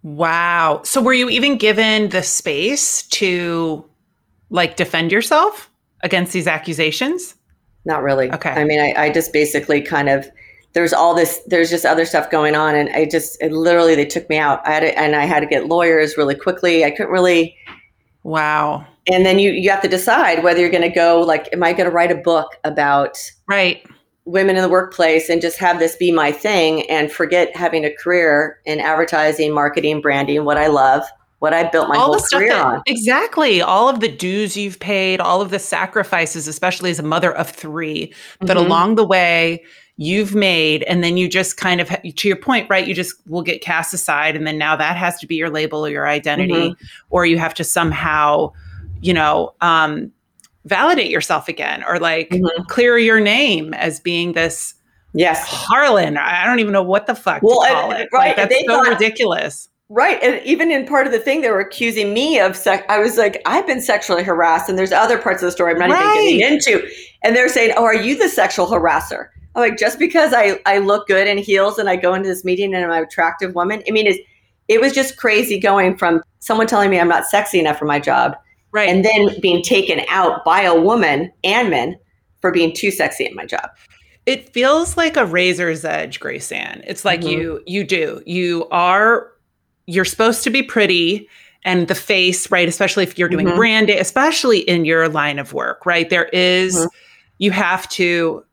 Wow. 0.04 0.82
So 0.84 1.02
were 1.02 1.12
you 1.12 1.28
even 1.28 1.56
given 1.58 2.10
the 2.10 2.22
space 2.22 3.02
to 3.08 3.84
like 4.48 4.76
defend 4.76 5.10
yourself 5.10 5.70
against 6.02 6.32
these 6.32 6.46
accusations? 6.46 7.34
not 7.84 8.02
really 8.02 8.30
Okay. 8.30 8.50
i 8.50 8.64
mean 8.64 8.80
I, 8.80 9.06
I 9.06 9.10
just 9.10 9.32
basically 9.32 9.80
kind 9.80 10.08
of 10.08 10.28
there's 10.78 10.92
all 10.92 11.12
this 11.12 11.40
there's 11.48 11.70
just 11.70 11.84
other 11.84 12.04
stuff 12.06 12.30
going 12.30 12.54
on 12.54 12.76
and 12.76 12.88
i 12.90 13.04
just 13.04 13.36
it 13.42 13.50
literally 13.50 13.96
they 13.96 14.04
took 14.06 14.28
me 14.30 14.38
out 14.38 14.64
i 14.64 14.70
had 14.74 14.80
to, 14.80 14.96
and 14.96 15.16
i 15.16 15.24
had 15.24 15.40
to 15.40 15.46
get 15.46 15.66
lawyers 15.66 16.16
really 16.16 16.36
quickly 16.36 16.84
i 16.84 16.90
couldn't 16.92 17.10
really 17.10 17.56
Wow. 18.22 18.86
and 19.10 19.26
then 19.26 19.40
you 19.40 19.50
you 19.50 19.70
have 19.70 19.80
to 19.82 19.88
decide 19.88 20.44
whether 20.44 20.60
you're 20.60 20.70
going 20.70 20.82
to 20.82 20.88
go 20.88 21.20
like 21.20 21.48
am 21.52 21.64
i 21.64 21.72
going 21.72 21.88
to 21.88 21.90
write 21.90 22.12
a 22.12 22.16
book 22.16 22.56
about 22.62 23.18
Right. 23.48 23.84
women 24.24 24.54
in 24.56 24.62
the 24.62 24.68
workplace 24.68 25.28
and 25.28 25.40
just 25.42 25.58
have 25.58 25.80
this 25.80 25.96
be 25.96 26.12
my 26.12 26.30
thing 26.30 26.88
and 26.90 27.10
forget 27.10 27.56
having 27.56 27.84
a 27.84 27.92
career 27.94 28.60
in 28.66 28.78
advertising, 28.78 29.52
marketing, 29.54 30.00
branding, 30.02 30.44
what 30.44 30.58
I 30.58 30.66
love, 30.66 31.02
what 31.38 31.54
I 31.54 31.62
built 31.70 31.88
my 31.88 31.96
all 31.96 32.04
whole 32.06 32.14
the 32.14 32.20
stuff 32.20 32.38
career 32.40 32.52
that, 32.52 32.66
on. 32.66 32.82
exactly 32.86 33.62
all 33.62 33.88
of 33.88 34.00
the 34.00 34.08
dues 34.08 34.54
you've 34.56 34.78
paid 34.80 35.18
all 35.20 35.40
of 35.40 35.50
the 35.50 35.58
sacrifices 35.58 36.46
especially 36.46 36.90
as 36.90 36.98
a 36.98 37.02
mother 37.02 37.32
of 37.32 37.48
3 37.48 38.12
that 38.42 38.56
Mhm. 38.56 38.66
along 38.66 38.94
the 38.96 39.06
way 39.06 39.64
you've 40.00 40.32
made 40.34 40.84
and 40.84 41.02
then 41.02 41.16
you 41.16 41.28
just 41.28 41.56
kind 41.56 41.80
of 41.80 41.88
to 42.14 42.28
your 42.28 42.36
point 42.36 42.70
right 42.70 42.86
you 42.86 42.94
just 42.94 43.14
will 43.28 43.42
get 43.42 43.60
cast 43.60 43.92
aside 43.92 44.36
and 44.36 44.46
then 44.46 44.56
now 44.56 44.76
that 44.76 44.96
has 44.96 45.18
to 45.18 45.26
be 45.26 45.34
your 45.34 45.50
label 45.50 45.84
or 45.84 45.90
your 45.90 46.06
identity 46.06 46.52
Mm-hmm. 46.54 46.84
or 47.10 47.26
you 47.26 47.36
have 47.36 47.52
to 47.54 47.64
somehow 47.64 48.52
you 49.02 49.12
know 49.12 49.52
um 49.60 50.10
validate 50.66 51.10
yourself 51.10 51.48
again 51.48 51.82
or 51.88 51.98
like 51.98 52.30
Mhm. 52.30 52.66
clear 52.68 52.96
your 52.96 53.18
name 53.20 53.74
as 53.74 53.98
being 53.98 54.32
this 54.34 54.74
Yes. 55.14 55.42
harlan 55.44 56.16
i 56.16 56.44
don't 56.46 56.60
even 56.60 56.72
know 56.72 56.82
what 56.82 57.06
the 57.08 57.14
fuck 57.16 57.42
Well, 57.42 57.62
to 57.62 57.68
call 57.68 57.90
and- 57.92 58.02
it 58.02 58.08
right, 58.12 58.36
like, 58.38 58.48
that's 58.48 58.60
so 58.66 58.66
thought- 58.66 58.88
ridiculous 58.88 59.68
Right. 59.90 60.22
And 60.22 60.38
even 60.44 60.70
in 60.70 60.84
part 60.86 61.06
of 61.06 61.14
the 61.14 61.18
thing, 61.18 61.40
they 61.40 61.50
were 61.50 61.60
accusing 61.60 62.12
me 62.12 62.38
of 62.38 62.54
sex. 62.54 62.84
I 62.90 62.98
was 62.98 63.16
like, 63.16 63.40
I've 63.46 63.66
been 63.66 63.80
sexually 63.80 64.22
harassed, 64.22 64.68
and 64.68 64.76
there's 64.78 64.92
other 64.92 65.16
parts 65.16 65.40
of 65.42 65.46
the 65.46 65.50
story 65.50 65.72
I'm 65.72 65.78
not 65.78 65.88
Right. 65.88 66.20
even 66.26 66.38
getting 66.40 66.56
into. 66.56 66.86
And 67.22 67.34
they're 67.34 67.48
saying, 67.48 67.72
Oh, 67.74 67.84
are 67.84 67.94
you 67.94 68.14
the 68.14 68.28
sexual 68.28 68.66
harasser? 68.66 69.28
I'm 69.54 69.62
like, 69.62 69.78
just 69.78 69.98
because 69.98 70.32
I, 70.32 70.60
I 70.66 70.78
look 70.78 71.08
good 71.08 71.26
in 71.26 71.38
heels 71.38 71.78
and 71.78 71.88
I 71.88 71.96
go 71.96 72.14
into 72.14 72.28
this 72.28 72.44
meeting 72.44 72.74
and 72.74 72.84
I'm 72.84 72.90
an 72.90 73.02
attractive 73.02 73.54
woman. 73.54 73.82
I 73.88 73.90
mean, 73.90 74.06
it's, 74.06 74.18
it 74.68 74.80
was 74.80 74.92
just 74.92 75.16
crazy 75.16 75.58
going 75.58 75.96
from 75.96 76.22
someone 76.40 76.66
telling 76.66 76.90
me 76.90 77.00
I'm 77.00 77.08
not 77.08 77.26
sexy 77.26 77.58
enough 77.58 77.78
for 77.78 77.86
my 77.86 77.98
job 77.98 78.36
Right. 78.70 78.88
And 78.88 79.04
then 79.04 79.40
being 79.40 79.62
taken 79.62 80.02
out 80.08 80.44
by 80.44 80.62
a 80.62 80.78
woman 80.78 81.32
and 81.42 81.70
men 81.70 81.98
for 82.40 82.50
being 82.50 82.74
too 82.74 82.90
sexy 82.90 83.26
at 83.26 83.32
my 83.32 83.46
job. 83.46 83.70
It 84.26 84.52
feels 84.52 84.96
like 84.96 85.16
a 85.16 85.24
razor's 85.24 85.84
edge, 85.84 86.20
Grace 86.20 86.52
Ann. 86.52 86.82
It's 86.86 87.04
like 87.04 87.20
mm-hmm. 87.20 87.30
you 87.30 87.62
you 87.66 87.84
do. 87.84 88.22
You 88.26 88.68
are 88.70 89.32
you're 89.86 90.04
supposed 90.04 90.44
to 90.44 90.50
be 90.50 90.62
pretty 90.62 91.28
and 91.64 91.88
the 91.88 91.94
face, 91.94 92.50
right? 92.50 92.68
Especially 92.68 93.04
if 93.04 93.18
you're 93.18 93.30
doing 93.30 93.46
mm-hmm. 93.46 93.56
branding, 93.56 93.98
especially 93.98 94.60
in 94.60 94.84
your 94.84 95.08
line 95.08 95.38
of 95.38 95.54
work, 95.54 95.86
right? 95.86 96.08
There 96.08 96.26
is, 96.26 96.76
mm-hmm. 96.76 96.86
you 97.38 97.50
have 97.50 97.88
to 97.90 98.44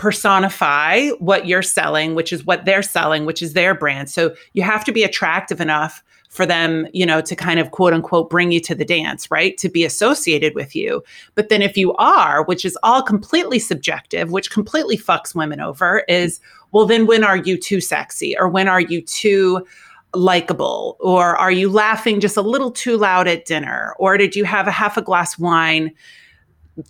personify 0.00 1.10
what 1.18 1.46
you're 1.46 1.62
selling, 1.62 2.14
which 2.14 2.32
is 2.32 2.46
what 2.46 2.64
they're 2.64 2.82
selling, 2.82 3.26
which 3.26 3.42
is 3.42 3.52
their 3.52 3.74
brand. 3.74 4.08
So 4.08 4.34
you 4.54 4.62
have 4.62 4.82
to 4.86 4.92
be 4.92 5.04
attractive 5.04 5.60
enough 5.60 6.02
for 6.30 6.46
them, 6.46 6.86
you 6.92 7.04
know, 7.04 7.20
to 7.20 7.36
kind 7.36 7.60
of 7.60 7.72
quote 7.72 7.92
unquote 7.92 8.30
bring 8.30 8.50
you 8.50 8.60
to 8.60 8.74
the 8.74 8.84
dance, 8.84 9.30
right? 9.30 9.58
To 9.58 9.68
be 9.68 9.84
associated 9.84 10.54
with 10.54 10.74
you. 10.74 11.02
But 11.34 11.50
then 11.50 11.60
if 11.60 11.76
you 11.76 11.92
are, 11.94 12.44
which 12.44 12.64
is 12.64 12.78
all 12.82 13.02
completely 13.02 13.58
subjective, 13.58 14.30
which 14.30 14.50
completely 14.50 14.96
fucks 14.96 15.34
women 15.34 15.60
over, 15.60 16.02
is 16.08 16.40
well, 16.72 16.86
then 16.86 17.06
when 17.06 17.22
are 17.22 17.36
you 17.36 17.58
too 17.58 17.80
sexy? 17.80 18.38
Or 18.38 18.48
when 18.48 18.68
are 18.68 18.80
you 18.80 19.02
too 19.02 19.66
likable? 20.14 20.96
Or 21.00 21.36
are 21.36 21.52
you 21.52 21.68
laughing 21.68 22.20
just 22.20 22.36
a 22.36 22.42
little 22.42 22.70
too 22.70 22.96
loud 22.96 23.28
at 23.28 23.44
dinner? 23.44 23.94
Or 23.98 24.16
did 24.16 24.34
you 24.34 24.44
have 24.44 24.66
a 24.66 24.72
half 24.72 24.96
a 24.96 25.02
glass 25.02 25.38
wine 25.38 25.92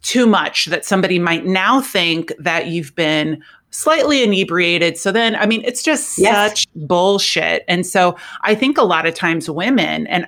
too 0.03 0.27
much 0.27 0.67
that 0.67 0.85
somebody 0.85 1.19
might 1.19 1.47
now 1.47 1.81
think 1.81 2.33
that 2.39 2.67
you've 2.69 2.95
been 2.95 3.43
slightly 3.71 4.23
inebriated. 4.23 4.99
So 4.99 5.13
then, 5.13 5.37
I 5.37 5.47
mean, 5.47 5.63
it's 5.65 5.83
just 5.83 6.19
yes. 6.19 6.51
such 6.51 6.67
bullshit. 6.75 7.65
And 7.69 7.87
so 7.87 8.17
I 8.43 8.55
think 8.55 8.79
a 8.79 8.83
lot 8.83 9.07
of 9.07 9.15
times 9.15 9.49
women, 9.49 10.07
and 10.09 10.27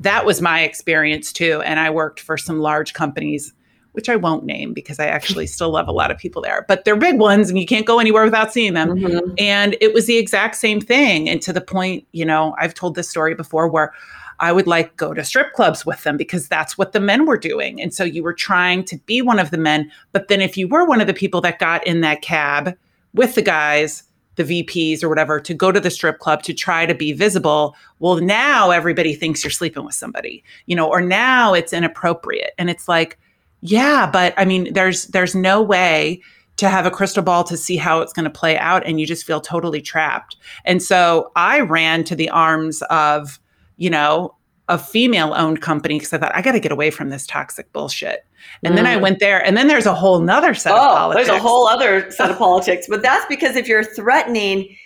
that 0.00 0.26
was 0.26 0.40
my 0.40 0.62
experience 0.62 1.32
too. 1.32 1.62
And 1.64 1.78
I 1.78 1.90
worked 1.90 2.20
for 2.20 2.36
some 2.36 2.58
large 2.58 2.94
companies, 2.94 3.52
which 3.92 4.08
I 4.08 4.16
won't 4.16 4.44
name 4.44 4.72
because 4.72 4.98
I 4.98 5.06
actually 5.06 5.46
still 5.48 5.70
love 5.70 5.88
a 5.88 5.92
lot 5.92 6.10
of 6.10 6.18
people 6.18 6.42
there, 6.42 6.64
but 6.66 6.84
they're 6.84 6.96
big 6.96 7.18
ones 7.18 7.48
and 7.48 7.58
you 7.58 7.66
can't 7.66 7.86
go 7.86 8.00
anywhere 8.00 8.24
without 8.24 8.52
seeing 8.52 8.74
them. 8.74 8.90
Mm-hmm. 8.90 9.34
And 9.38 9.76
it 9.80 9.94
was 9.94 10.06
the 10.06 10.16
exact 10.16 10.56
same 10.56 10.80
thing. 10.80 11.28
And 11.28 11.40
to 11.42 11.52
the 11.52 11.60
point, 11.60 12.06
you 12.12 12.24
know, 12.24 12.54
I've 12.58 12.74
told 12.74 12.94
this 12.94 13.08
story 13.08 13.34
before 13.34 13.68
where 13.68 13.92
I 14.40 14.52
would 14.52 14.66
like 14.66 14.96
go 14.96 15.14
to 15.14 15.24
strip 15.24 15.52
clubs 15.52 15.86
with 15.86 16.02
them 16.02 16.16
because 16.16 16.48
that's 16.48 16.76
what 16.76 16.92
the 16.92 17.00
men 17.00 17.26
were 17.26 17.38
doing. 17.38 17.80
And 17.80 17.94
so 17.94 18.04
you 18.04 18.22
were 18.22 18.32
trying 18.32 18.84
to 18.84 18.98
be 19.06 19.22
one 19.22 19.38
of 19.38 19.50
the 19.50 19.58
men. 19.58 19.90
But 20.12 20.28
then 20.28 20.40
if 20.40 20.56
you 20.56 20.66
were 20.66 20.84
one 20.84 21.00
of 21.00 21.06
the 21.06 21.14
people 21.14 21.40
that 21.42 21.58
got 21.58 21.86
in 21.86 22.00
that 22.00 22.22
cab 22.22 22.76
with 23.14 23.34
the 23.34 23.42
guys, 23.42 24.02
the 24.36 24.44
VPs 24.44 25.02
or 25.02 25.08
whatever, 25.08 25.40
to 25.40 25.52
go 25.52 25.70
to 25.70 25.80
the 25.80 25.90
strip 25.90 26.18
club 26.18 26.42
to 26.44 26.54
try 26.54 26.86
to 26.86 26.94
be 26.94 27.12
visible, 27.12 27.76
well, 27.98 28.16
now 28.16 28.70
everybody 28.70 29.14
thinks 29.14 29.44
you're 29.44 29.50
sleeping 29.50 29.84
with 29.84 29.94
somebody, 29.94 30.42
you 30.66 30.74
know, 30.74 30.88
or 30.88 31.00
now 31.00 31.52
it's 31.52 31.72
inappropriate. 31.72 32.52
And 32.58 32.70
it's 32.70 32.88
like, 32.88 33.18
yeah, 33.60 34.08
but 34.10 34.32
I 34.38 34.46
mean, 34.46 34.72
there's 34.72 35.06
there's 35.08 35.34
no 35.34 35.60
way 35.60 36.22
to 36.56 36.68
have 36.68 36.86
a 36.86 36.90
crystal 36.90 37.22
ball 37.22 37.44
to 37.44 37.56
see 37.56 37.76
how 37.76 38.00
it's 38.00 38.12
going 38.12 38.24
to 38.24 38.30
play 38.30 38.56
out 38.58 38.86
and 38.86 39.00
you 39.00 39.06
just 39.06 39.24
feel 39.24 39.40
totally 39.40 39.80
trapped. 39.80 40.36
And 40.64 40.82
so 40.82 41.32
I 41.36 41.60
ran 41.60 42.04
to 42.04 42.14
the 42.14 42.28
arms 42.28 42.82
of 42.90 43.38
you 43.80 43.88
know, 43.88 44.34
a 44.68 44.78
female 44.78 45.32
owned 45.34 45.62
company 45.62 45.96
because 45.98 46.12
I 46.12 46.18
thought 46.18 46.34
I 46.34 46.42
got 46.42 46.52
to 46.52 46.60
get 46.60 46.70
away 46.70 46.90
from 46.90 47.08
this 47.08 47.26
toxic 47.26 47.72
bullshit. 47.72 48.24
And 48.62 48.74
mm. 48.74 48.76
then 48.76 48.86
I 48.86 48.96
mm. 48.96 49.00
went 49.00 49.18
there, 49.18 49.44
and 49.44 49.56
then 49.56 49.66
there's 49.66 49.86
a 49.86 49.94
whole 49.94 50.20
nother 50.20 50.54
set 50.54 50.72
oh, 50.72 50.76
of 50.76 50.80
politics. 50.82 51.26
There's 51.26 51.40
a 51.40 51.42
whole 51.42 51.66
other 51.66 52.10
set 52.10 52.30
of 52.30 52.38
politics, 52.38 52.86
but 52.88 53.02
that's 53.02 53.24
because 53.26 53.56
if 53.56 53.66
you're 53.66 53.82
threatening, 53.82 54.76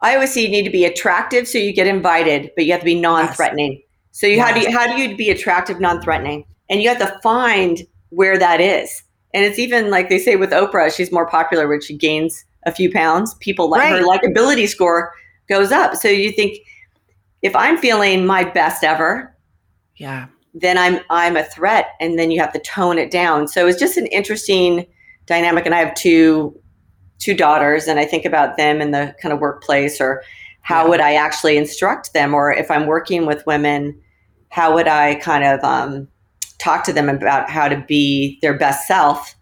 I 0.00 0.14
always 0.14 0.32
say 0.32 0.42
you 0.42 0.48
need 0.48 0.62
to 0.62 0.70
be 0.70 0.84
attractive 0.84 1.48
so 1.48 1.58
you 1.58 1.72
get 1.72 1.88
invited, 1.88 2.52
but 2.54 2.64
you 2.64 2.72
have 2.72 2.80
to 2.80 2.86
be 2.86 2.98
non-threatening. 2.98 3.72
Yes. 3.72 3.82
So 4.12 4.26
you 4.28 4.36
yes. 4.36 4.48
how 4.48 4.54
do 4.54 4.60
you 4.60 4.70
how 4.70 4.86
do 4.86 5.02
you 5.02 5.16
be 5.16 5.28
attractive, 5.30 5.80
non-threatening, 5.80 6.46
and 6.70 6.80
you 6.80 6.88
have 6.88 6.98
to 6.98 7.18
find 7.22 7.82
where 8.10 8.38
that 8.38 8.60
is. 8.60 9.02
And 9.34 9.44
it's 9.44 9.58
even 9.58 9.90
like 9.90 10.08
they 10.08 10.20
say 10.20 10.36
with 10.36 10.50
Oprah, 10.50 10.94
she's 10.94 11.12
more 11.12 11.28
popular 11.28 11.66
when 11.66 11.80
she 11.80 11.96
gains 11.96 12.44
a 12.64 12.72
few 12.72 12.92
pounds. 12.92 13.34
People 13.34 13.68
like 13.68 13.82
right. 13.82 14.00
her 14.00 14.06
likability 14.06 14.68
score 14.68 15.12
goes 15.48 15.72
up. 15.72 15.96
So 15.96 16.08
you 16.08 16.30
think 16.30 16.58
if 17.42 17.54
I'm 17.54 17.78
feeling 17.78 18.26
my 18.26 18.44
best 18.44 18.82
ever, 18.84 19.36
yeah, 19.96 20.26
then 20.54 20.78
I'm 20.78 21.00
I'm 21.10 21.36
a 21.36 21.44
threat, 21.44 21.90
and 22.00 22.18
then 22.18 22.30
you 22.30 22.40
have 22.40 22.52
to 22.52 22.58
tone 22.60 22.98
it 22.98 23.10
down. 23.10 23.48
So 23.48 23.66
it's 23.66 23.78
just 23.78 23.96
an 23.96 24.06
interesting 24.06 24.86
dynamic. 25.26 25.66
And 25.66 25.74
I 25.74 25.78
have 25.78 25.94
two 25.94 26.58
two 27.18 27.34
daughters, 27.34 27.86
and 27.86 27.98
I 27.98 28.04
think 28.04 28.24
about 28.24 28.56
them 28.56 28.80
in 28.80 28.90
the 28.90 29.14
kind 29.22 29.32
of 29.32 29.40
workplace, 29.40 30.00
or 30.00 30.22
how 30.60 30.84
yeah. 30.84 30.88
would 30.88 31.00
I 31.00 31.14
actually 31.14 31.56
instruct 31.56 32.12
them, 32.12 32.34
or 32.34 32.52
if 32.52 32.70
I'm 32.70 32.86
working 32.86 33.26
with 33.26 33.46
women, 33.46 34.00
how 34.50 34.74
would 34.74 34.88
I 34.88 35.16
kind 35.16 35.44
of 35.44 35.62
um, 35.62 36.08
talk 36.58 36.84
to 36.84 36.92
them 36.92 37.08
about 37.08 37.50
how 37.50 37.68
to 37.68 37.84
be 37.86 38.38
their 38.42 38.56
best 38.56 38.86
self, 38.86 39.34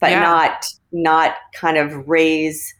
but 0.00 0.10
yeah. 0.10 0.20
not 0.20 0.66
not 0.92 1.34
kind 1.54 1.76
of 1.76 2.08
raise. 2.08 2.74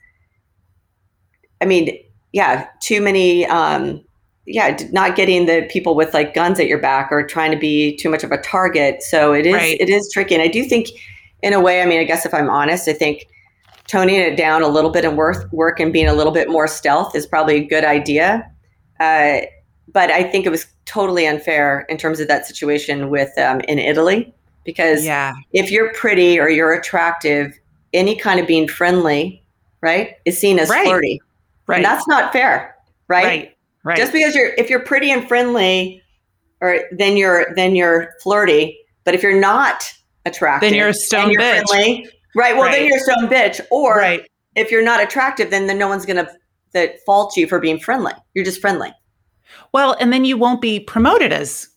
I 1.61 1.65
mean, 1.65 1.99
yeah, 2.33 2.69
too 2.83 3.01
many. 3.01 3.47
Um, 3.47 4.03
yeah, 4.47 4.77
not 4.93 5.17
getting 5.17 5.47
the 5.47 5.67
people 5.71 5.95
with 5.95 6.15
like 6.15 6.35
guns 6.35 6.61
at 6.61 6.69
your 6.69 6.79
back 6.79 7.11
or 7.11 7.27
trying 7.27 7.51
to 7.51 7.57
be 7.57 7.97
too 7.97 8.09
much 8.09 8.23
of 8.23 8.31
a 8.31 8.39
target. 8.39 9.03
So 9.03 9.33
it 9.33 9.47
is 9.47 9.55
right. 9.55 9.77
it 9.81 9.89
is 9.89 10.11
tricky. 10.13 10.35
And 10.35 10.43
I 10.43 10.49
do 10.49 10.65
think 10.65 10.89
in 11.43 11.53
a 11.53 11.61
way, 11.61 11.83
I 11.83 11.87
mean, 11.87 12.01
I 12.01 12.05
guess 12.05 12.25
if 12.25 12.33
I'm 12.33 12.49
honest, 12.49 12.89
I 12.89 12.93
think 12.93 13.27
toning 13.89 14.17
it 14.17 14.37
down 14.37 14.63
a 14.63 14.69
little 14.69 14.91
bit 14.91 15.05
and 15.05 15.17
work 15.17 15.51
work 15.53 15.81
and 15.81 15.93
being 15.93 16.09
a 16.09 16.15
little 16.15 16.33
bit 16.33 16.49
more 16.49 16.69
stealth 16.69 17.15
is 17.17 17.27
probably 17.27 17.57
a 17.57 17.65
good 17.65 17.85
idea. 17.85 18.49
Uh, 19.01 19.41
but 19.93 20.11
I 20.11 20.23
think 20.23 20.47
it 20.47 20.51
was 20.51 20.67
totally 20.85 21.27
unfair 21.27 21.87
in 21.89 21.97
terms 21.97 22.21
of 22.21 22.29
that 22.29 22.47
situation 22.47 23.11
with 23.11 23.37
um, 23.39 23.61
in 23.63 23.79
Italy 23.79 24.33
because 24.65 25.05
yeah. 25.05 25.35
if 25.53 25.71
you're 25.71 25.93
pretty 25.95 26.39
or 26.39 26.49
you're 26.49 26.73
attractive, 26.73 27.59
any 27.93 28.17
kind 28.17 28.39
of 28.39 28.47
being 28.47 28.69
friendly, 28.69 29.43
right, 29.81 30.15
is 30.25 30.39
seen 30.39 30.59
as 30.59 30.69
right. 30.69 30.87
flirty. 30.87 31.21
Right. 31.67 31.77
And 31.77 31.85
that's 31.85 32.07
not 32.07 32.33
fair, 32.33 32.77
right? 33.09 33.25
Right. 33.25 33.56
Right. 33.87 33.97
Just 33.97 34.13
because 34.13 34.35
you're 34.35 34.53
if 34.59 34.69
you're 34.69 34.81
pretty 34.81 35.13
and 35.13 35.29
friendly, 35.29 36.03
or 36.61 36.81
then 36.91 37.17
you're 37.17 37.55
then 37.55 37.77
you're 37.77 38.15
flirty. 38.21 38.77
But 39.05 39.15
if 39.15 39.23
you're 39.23 39.41
not 39.41 39.85
attractive, 40.25 40.69
then 40.69 40.77
you're 40.77 40.89
a 40.89 40.95
stone 40.95 41.31
you're 41.31 41.41
bitch. 41.41 41.69
Friendly, 41.69 42.09
right. 42.35 42.57
Well, 42.57 42.65
right. 42.65 42.73
then 42.73 42.87
you're 42.87 42.97
a 42.97 43.01
stone 43.01 43.29
bitch. 43.29 43.61
Or 43.71 43.99
right. 43.99 44.29
if 44.57 44.73
you're 44.73 44.83
not 44.83 45.01
attractive, 45.01 45.51
then 45.51 45.69
then 45.69 45.79
no 45.79 45.87
one's 45.87 46.05
gonna 46.05 46.29
that 46.73 46.97
fault 47.07 47.37
you 47.37 47.47
for 47.47 47.61
being 47.61 47.79
friendly. 47.79 48.11
You're 48.35 48.45
just 48.45 48.61
friendly. 48.61 48.93
Well, 49.71 49.97
and 50.01 50.13
then 50.13 50.25
you 50.25 50.37
won't 50.37 50.61
be 50.61 50.81
promoted 50.81 51.33
as 51.33 51.69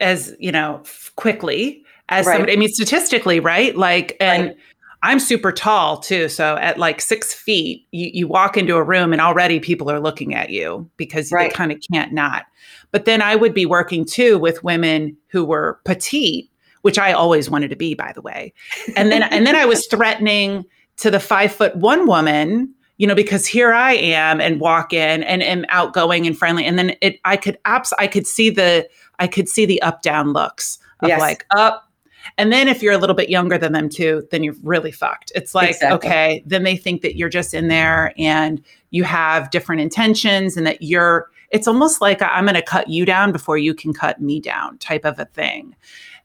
as 0.00 0.34
you 0.40 0.50
know 0.50 0.82
quickly 1.14 1.84
as 2.08 2.26
right. 2.26 2.32
somebody. 2.32 2.54
I 2.54 2.56
mean, 2.56 2.70
statistically, 2.70 3.38
right? 3.38 3.76
Like, 3.76 4.16
and 4.18 4.48
right. 4.48 4.56
I'm 5.02 5.18
super 5.18 5.50
tall 5.50 5.98
too. 5.98 6.28
So 6.28 6.56
at 6.56 6.78
like 6.78 7.00
six 7.00 7.32
feet, 7.32 7.86
you, 7.90 8.10
you 8.12 8.28
walk 8.28 8.56
into 8.56 8.76
a 8.76 8.82
room 8.82 9.12
and 9.12 9.20
already 9.20 9.58
people 9.58 9.90
are 9.90 10.00
looking 10.00 10.34
at 10.34 10.50
you 10.50 10.88
because 10.96 11.32
right. 11.32 11.50
they 11.50 11.54
kind 11.54 11.72
of 11.72 11.78
can't 11.90 12.12
not. 12.12 12.46
But 12.90 13.06
then 13.06 13.22
I 13.22 13.36
would 13.36 13.54
be 13.54 13.66
working 13.66 14.04
too 14.04 14.38
with 14.38 14.62
women 14.62 15.16
who 15.28 15.44
were 15.44 15.80
petite, 15.84 16.50
which 16.82 16.98
I 16.98 17.12
always 17.12 17.48
wanted 17.48 17.70
to 17.70 17.76
be, 17.76 17.94
by 17.94 18.12
the 18.12 18.20
way. 18.20 18.52
And 18.94 19.10
then 19.10 19.22
and 19.22 19.46
then 19.46 19.56
I 19.56 19.64
was 19.64 19.86
threatening 19.90 20.64
to 20.98 21.10
the 21.10 21.20
five 21.20 21.52
foot 21.52 21.74
one 21.76 22.06
woman, 22.06 22.74
you 22.98 23.06
know, 23.06 23.14
because 23.14 23.46
here 23.46 23.72
I 23.72 23.92
am 23.92 24.40
and 24.40 24.60
walk 24.60 24.92
in 24.92 25.22
and 25.22 25.42
am 25.42 25.64
outgoing 25.70 26.26
and 26.26 26.36
friendly. 26.36 26.66
And 26.66 26.78
then 26.78 26.94
it 27.00 27.20
I 27.24 27.38
could 27.38 27.58
abs 27.64 27.94
I 27.98 28.06
could 28.06 28.26
see 28.26 28.50
the 28.50 28.86
I 29.18 29.28
could 29.28 29.48
see 29.48 29.64
the 29.64 29.80
up 29.80 30.02
down 30.02 30.34
looks 30.34 30.78
of 31.00 31.08
yes. 31.08 31.20
like 31.20 31.46
up 31.56 31.89
and 32.38 32.52
then 32.52 32.68
if 32.68 32.82
you're 32.82 32.92
a 32.92 32.98
little 32.98 33.14
bit 33.14 33.28
younger 33.28 33.58
than 33.58 33.72
them 33.72 33.88
too, 33.88 34.26
then 34.30 34.42
you're 34.42 34.54
really 34.62 34.92
fucked. 34.92 35.32
It's 35.34 35.54
like, 35.54 35.70
exactly. 35.70 36.08
okay, 36.08 36.42
then 36.46 36.62
they 36.62 36.76
think 36.76 37.02
that 37.02 37.16
you're 37.16 37.28
just 37.28 37.54
in 37.54 37.68
there 37.68 38.12
and 38.18 38.62
you 38.90 39.04
have 39.04 39.50
different 39.50 39.80
intentions 39.80 40.56
and 40.56 40.66
that 40.66 40.82
you're, 40.82 41.30
it's 41.50 41.66
almost 41.66 42.00
like 42.00 42.22
I'm 42.22 42.44
going 42.44 42.54
to 42.54 42.62
cut 42.62 42.88
you 42.88 43.04
down 43.04 43.32
before 43.32 43.58
you 43.58 43.74
can 43.74 43.92
cut 43.92 44.20
me 44.20 44.40
down 44.40 44.78
type 44.78 45.04
of 45.04 45.18
a 45.18 45.24
thing. 45.26 45.74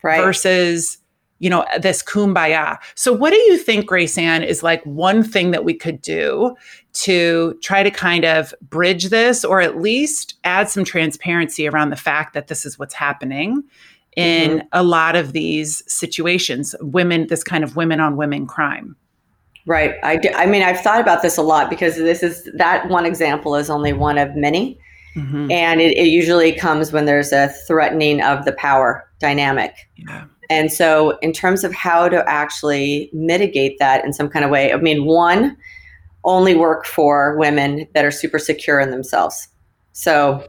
Right. 0.04 0.22
Versus, 0.22 1.00
you 1.40 1.50
know, 1.50 1.66
this 1.80 2.04
kumbaya. 2.04 2.78
So, 2.94 3.12
what 3.12 3.32
do 3.32 3.38
you 3.38 3.58
think, 3.58 3.88
Grace 3.88 4.18
Ann, 4.18 4.44
is 4.44 4.64
like 4.64 4.84
one 4.86 5.24
thing 5.24 5.52
that 5.52 5.66
we 5.66 5.74
could 5.74 6.02
do 6.02 6.56
to 6.94 7.58
try 7.62 7.84
to 7.84 7.92
kind 7.92 8.24
of 8.24 8.54
bridge 8.62 9.10
this 9.10 9.44
or 9.44 9.62
at 9.62 9.82
least 9.82 10.36
add 10.44 10.70
some 10.70 10.86
transparency 10.86 11.68
around 11.68 11.90
the 11.90 11.96
fact 11.96 12.34
that 12.34 12.48
this 12.48 12.66
is 12.66 12.80
what's 12.80 12.94
happening 12.94 13.64
in 14.16 14.52
mm-hmm. 14.60 14.68
a 14.72 14.84
lot 14.84 15.16
of 15.16 15.34
these 15.34 15.84
situations 15.92 16.76
women 16.82 17.28
this 17.28 17.44
kind 17.44 17.64
of 17.64 17.76
women 17.76 18.00
on 18.00 18.16
women 18.16 18.48
crime 18.48 18.96
right 19.66 19.96
I, 20.04 20.18
do, 20.18 20.30
I 20.36 20.46
mean 20.46 20.62
i've 20.62 20.80
thought 20.80 21.02
about 21.02 21.22
this 21.22 21.38
a 21.38 21.42
lot 21.42 21.70
because 21.70 21.96
this 21.96 22.24
is 22.24 22.50
that 22.56 22.88
one 22.90 23.06
example 23.06 23.56
is 23.56 23.70
only 23.70 23.94
one 23.94 24.18
of 24.18 24.36
many 24.36 24.80
mm-hmm. 25.16 25.52
and 25.52 25.82
it, 25.82 25.98
it, 25.98 26.08
usually 26.08 26.54
comes 26.54 26.92
when 26.92 27.06
there's 27.06 27.32
a 27.32 27.50
threatening 27.68 28.22
of 28.22 28.46
the 28.46 28.54
power 28.54 29.10
dynamic 29.20 29.74
yeah. 29.98 30.26
and 30.50 30.72
so 30.72 31.18
in 31.20 31.34
terms 31.34 31.64
of 31.64 31.74
how 31.74 32.08
to 32.08 32.24
actually 32.30 33.10
mitigate 33.14 33.78
that 33.80 34.06
in 34.06 34.14
some 34.14 34.30
kind 34.30 34.46
of 34.46 34.52
way 34.52 34.72
i 34.72 34.78
mean 34.78 35.06
one 35.06 35.58
only 36.24 36.56
work 36.56 36.86
for 36.86 37.38
women 37.38 37.88
that 37.94 38.06
are 38.06 38.12
super 38.12 38.40
secure 38.40 38.80
in 38.80 38.92
themselves 38.92 39.48
so 39.92 40.46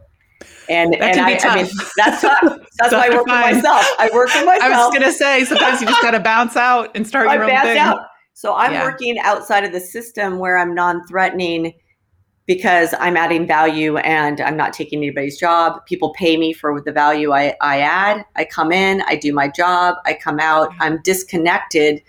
And 0.69 0.93
that 0.95 1.17
and 1.17 1.21
I, 1.21 1.39
I, 1.39 1.63
mean 1.63 1.71
that's 1.97 2.21
tough. 2.21 2.59
That's 2.79 2.93
why 2.93 3.07
I 3.07 3.11
work 3.11 3.27
for 3.27 3.35
myself. 3.35 3.87
I 3.99 4.11
work 4.13 4.29
for 4.29 4.45
myself. 4.45 4.63
I 4.63 4.85
was 4.85 4.93
gonna 4.93 5.13
say 5.13 5.45
sometimes 5.45 5.81
you 5.81 5.87
just 5.87 6.03
gotta 6.03 6.21
bounce 6.21 6.57
out 6.57 6.91
and 6.95 7.07
start 7.07 7.31
your 7.33 7.45
I 7.45 7.57
own 7.61 7.67
thing. 7.67 7.79
Out. 7.79 8.01
So 8.35 8.55
I'm 8.55 8.73
yeah. 8.73 8.85
working 8.85 9.19
outside 9.21 9.65
of 9.65 9.73
the 9.73 9.81
system 9.81 10.39
where 10.39 10.59
I'm 10.59 10.75
non-threatening 10.75 11.73
because 12.47 12.95
I'm 13.01 13.17
adding 13.17 13.47
value 13.47 13.97
and 13.99 14.41
I'm 14.41 14.57
not 14.57 14.73
taking 14.73 15.01
anybody's 15.01 15.39
job. 15.39 15.85
People 15.87 16.13
pay 16.13 16.37
me 16.37 16.53
for 16.53 16.81
the 16.81 16.93
value 16.93 17.33
I, 17.33 17.57
I 17.61 17.81
add. 17.81 18.25
I 18.37 18.45
come 18.45 18.73
in, 18.73 19.03
I 19.07 19.17
do 19.17 19.33
my 19.33 19.49
job, 19.49 19.97
I 20.05 20.15
come 20.15 20.39
out. 20.39 20.71
Mm-hmm. 20.71 20.83
I'm 20.83 21.03
disconnected 21.03 22.03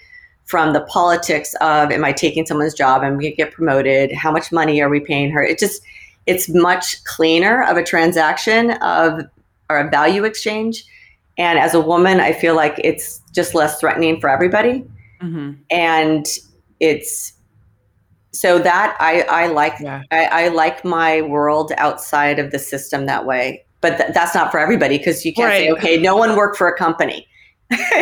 from 0.46 0.74
the 0.74 0.82
politics 0.82 1.56
of 1.60 1.92
am 1.92 2.06
I 2.06 2.14
taking 2.14 2.46
someone's 2.46 2.74
job? 2.74 3.02
I'm 3.02 3.20
going 3.20 3.32
to 3.32 3.36
get 3.36 3.52
promoted. 3.52 4.14
How 4.14 4.32
much 4.32 4.52
money 4.52 4.82
are 4.82 4.90
we 4.90 5.00
paying 5.00 5.30
her? 5.32 5.44
It 5.44 5.60
just 5.60 5.82
it's 6.28 6.50
much 6.50 7.04
cleaner 7.06 7.64
of 7.64 7.78
a 7.78 7.84
transaction 7.84 8.72
of 8.84 9.22
or 9.70 9.80
a 9.80 9.90
value 9.90 10.24
exchange. 10.26 10.84
And 11.38 11.58
as 11.58 11.74
a 11.74 11.82
woman, 11.82 12.20
I 12.20 12.34
feel 12.34 12.56
like 12.56 12.80
it's 12.84 13.20
just 13.34 13.56
less 13.56 13.80
threatening 13.80 14.20
for 14.20 14.30
everybody. 14.30 14.86
Mm-hmm. 15.22 15.54
And 15.72 16.26
it's 16.80 17.34
so 18.32 18.60
that 18.60 18.96
I, 19.00 19.22
I 19.24 19.48
like 19.48 19.76
yeah. 19.80 20.04
I, 20.12 20.26
I, 20.26 20.48
like 20.50 20.86
my 20.86 21.22
world 21.22 21.72
outside 21.78 22.40
of 22.40 22.52
the 22.52 22.60
system 22.60 23.06
that 23.08 23.26
way. 23.26 23.66
But 23.82 23.98
th- 23.98 24.14
that's 24.14 24.36
not 24.36 24.52
for 24.52 24.60
everybody 24.60 24.98
because 24.98 25.26
you 25.26 25.34
can't 25.34 25.48
right. 25.48 25.66
say, 25.66 25.72
okay, 25.72 25.98
no 25.98 26.16
one 26.16 26.36
worked 26.36 26.58
for 26.58 26.68
a 26.68 26.78
company. 26.78 27.28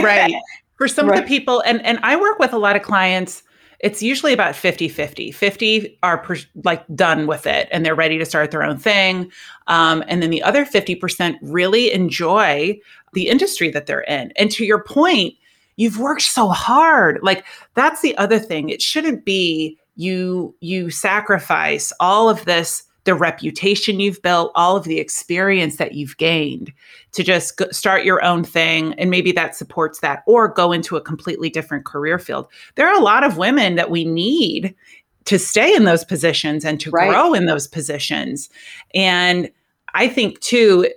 right. 0.02 0.34
For 0.78 0.90
some 0.90 1.08
right. 1.08 1.20
of 1.20 1.24
the 1.24 1.28
people, 1.30 1.64
and 1.66 1.82
and 1.86 2.00
I 2.04 2.18
work 2.18 2.38
with 2.38 2.52
a 2.52 2.58
lot 2.58 2.76
of 2.76 2.82
clients 2.82 3.44
it's 3.80 4.02
usually 4.02 4.34
about 4.34 4.56
50 4.56 4.88
50 4.90 5.32
50 5.32 6.00
are 6.04 6.26
like 6.64 6.86
done 6.96 7.28
with 7.28 7.46
it 7.46 7.68
and 7.72 7.86
they're 7.86 7.96
ready 7.96 8.18
to 8.18 8.26
start 8.26 8.52
their 8.52 8.64
own 8.64 8.78
thing. 8.78 9.32
Um, 9.68 10.04
and 10.08 10.22
then 10.22 10.30
the 10.30 10.44
other 10.44 10.66
50% 10.66 11.38
really 11.42 11.92
enjoy 11.92 12.80
the 13.14 13.30
industry 13.30 13.70
that 13.72 13.86
they're 13.86 14.02
in. 14.02 14.32
And 14.38 14.52
to 14.52 14.66
your 14.66 14.84
point 14.84 15.36
you've 15.78 16.00
worked 16.00 16.22
so 16.22 16.50
hard. 16.50 17.20
Like 17.22 17.46
that's 17.74 18.02
the 18.02 18.18
other 18.18 18.40
thing. 18.40 18.70
It 18.70 18.82
shouldn't 18.82 19.26
be 19.26 19.78
you 19.96 20.56
you 20.60 20.90
sacrifice 20.90 21.94
all 22.00 22.30
of 22.30 22.46
this 22.46 22.84
the 23.06 23.16
reputation 23.16 24.00
you've 24.00 24.22
built, 24.22 24.52
all 24.56 24.76
of 24.76 24.84
the 24.84 25.00
experience 25.00 25.78
that 25.78 25.94
you've 25.94 26.18
gained 26.18 26.74
to 27.14 27.24
just 27.24 27.58
go, 27.58 27.66
start 27.72 28.04
your 28.04 28.24
own 28.24 28.44
thing. 28.44 28.94
And 28.96 29.10
maybe 29.10 29.32
that 29.32 29.56
supports 29.56 30.00
that, 30.02 30.24
or 30.28 30.48
go 30.48 30.72
into 30.72 30.98
a 30.98 31.02
completely 31.02 31.50
different 31.50 31.86
career 31.86 32.20
field. 32.20 32.48
There 32.76 32.88
are 32.88 33.00
a 33.00 33.04
lot 33.04 33.24
of 33.24 33.38
women 33.38 33.76
that 33.76 33.90
we 33.90 34.04
need 34.04 34.76
to 35.26 35.40
stay 35.40 35.74
in 35.74 35.86
those 35.86 36.04
positions 36.04 36.66
and 36.66 36.80
to 36.80 36.92
right. 36.92 37.10
grow 37.10 37.34
in 37.34 37.46
those 37.46 37.68
positions. 37.68 38.50
And 38.94 39.50
I 39.94 40.08
think, 40.08 40.40
too, 40.42 40.90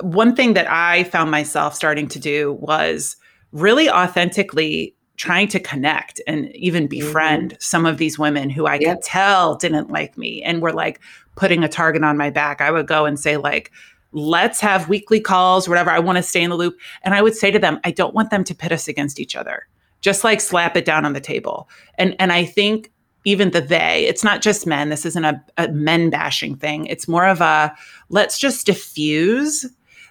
one 0.00 0.34
thing 0.34 0.54
that 0.54 0.70
I 0.70 1.04
found 1.04 1.30
myself 1.30 1.74
starting 1.74 2.08
to 2.08 2.18
do 2.18 2.52
was 2.54 3.16
really 3.52 3.90
authentically 3.90 4.94
trying 5.16 5.48
to 5.48 5.60
connect 5.60 6.20
and 6.26 6.54
even 6.56 6.86
befriend 6.86 7.50
mm-hmm. 7.50 7.60
some 7.60 7.86
of 7.86 7.98
these 7.98 8.18
women 8.18 8.50
who 8.50 8.66
I 8.66 8.76
yep. 8.76 8.96
could 8.96 9.04
tell 9.04 9.54
didn't 9.54 9.90
like 9.90 10.18
me 10.18 10.42
and 10.42 10.60
were 10.60 10.72
like 10.72 11.00
putting 11.36 11.62
a 11.62 11.68
target 11.68 12.02
on 12.02 12.16
my 12.16 12.30
back. 12.30 12.60
I 12.60 12.70
would 12.70 12.86
go 12.86 13.06
and 13.06 13.18
say, 13.18 13.36
like, 13.36 13.70
let's 14.12 14.60
have 14.60 14.88
weekly 14.88 15.20
calls, 15.20 15.68
whatever. 15.68 15.90
I 15.90 15.98
want 15.98 16.16
to 16.16 16.22
stay 16.22 16.42
in 16.42 16.50
the 16.50 16.56
loop. 16.56 16.78
And 17.02 17.14
I 17.14 17.22
would 17.22 17.34
say 17.34 17.50
to 17.50 17.58
them, 17.58 17.80
I 17.84 17.90
don't 17.90 18.14
want 18.14 18.30
them 18.30 18.44
to 18.44 18.54
pit 18.54 18.72
us 18.72 18.88
against 18.88 19.20
each 19.20 19.36
other. 19.36 19.66
Just 20.00 20.24
like 20.24 20.40
slap 20.40 20.76
it 20.76 20.84
down 20.84 21.04
on 21.04 21.14
the 21.14 21.20
table. 21.20 21.68
And 21.96 22.14
and 22.18 22.32
I 22.32 22.44
think 22.44 22.92
even 23.24 23.50
the 23.50 23.60
they, 23.60 24.04
it's 24.04 24.22
not 24.22 24.42
just 24.42 24.66
men. 24.66 24.90
This 24.90 25.06
isn't 25.06 25.24
a, 25.24 25.42
a 25.56 25.68
men 25.68 26.10
bashing 26.10 26.56
thing. 26.56 26.86
It's 26.86 27.08
more 27.08 27.26
of 27.26 27.40
a 27.40 27.74
let's 28.10 28.38
just 28.38 28.66
diffuse 28.66 29.66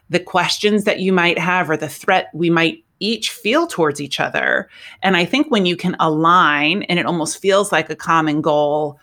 the 0.10 0.20
questions 0.20 0.84
that 0.84 1.00
you 1.00 1.14
might 1.14 1.38
have 1.38 1.70
or 1.70 1.78
the 1.78 1.88
threat 1.88 2.30
we 2.34 2.50
might 2.50 2.84
each 3.04 3.32
feel 3.32 3.68
towards 3.68 4.00
each 4.00 4.20
other. 4.20 4.70
And 5.02 5.18
I 5.18 5.26
think 5.26 5.52
when 5.52 5.66
you 5.66 5.76
can 5.76 5.96
align 6.00 6.84
and 6.84 6.98
it 6.98 7.06
almost 7.06 7.40
feels 7.40 7.72
like 7.72 7.90
a 7.90 7.96
common 7.96 8.42
goal 8.42 8.98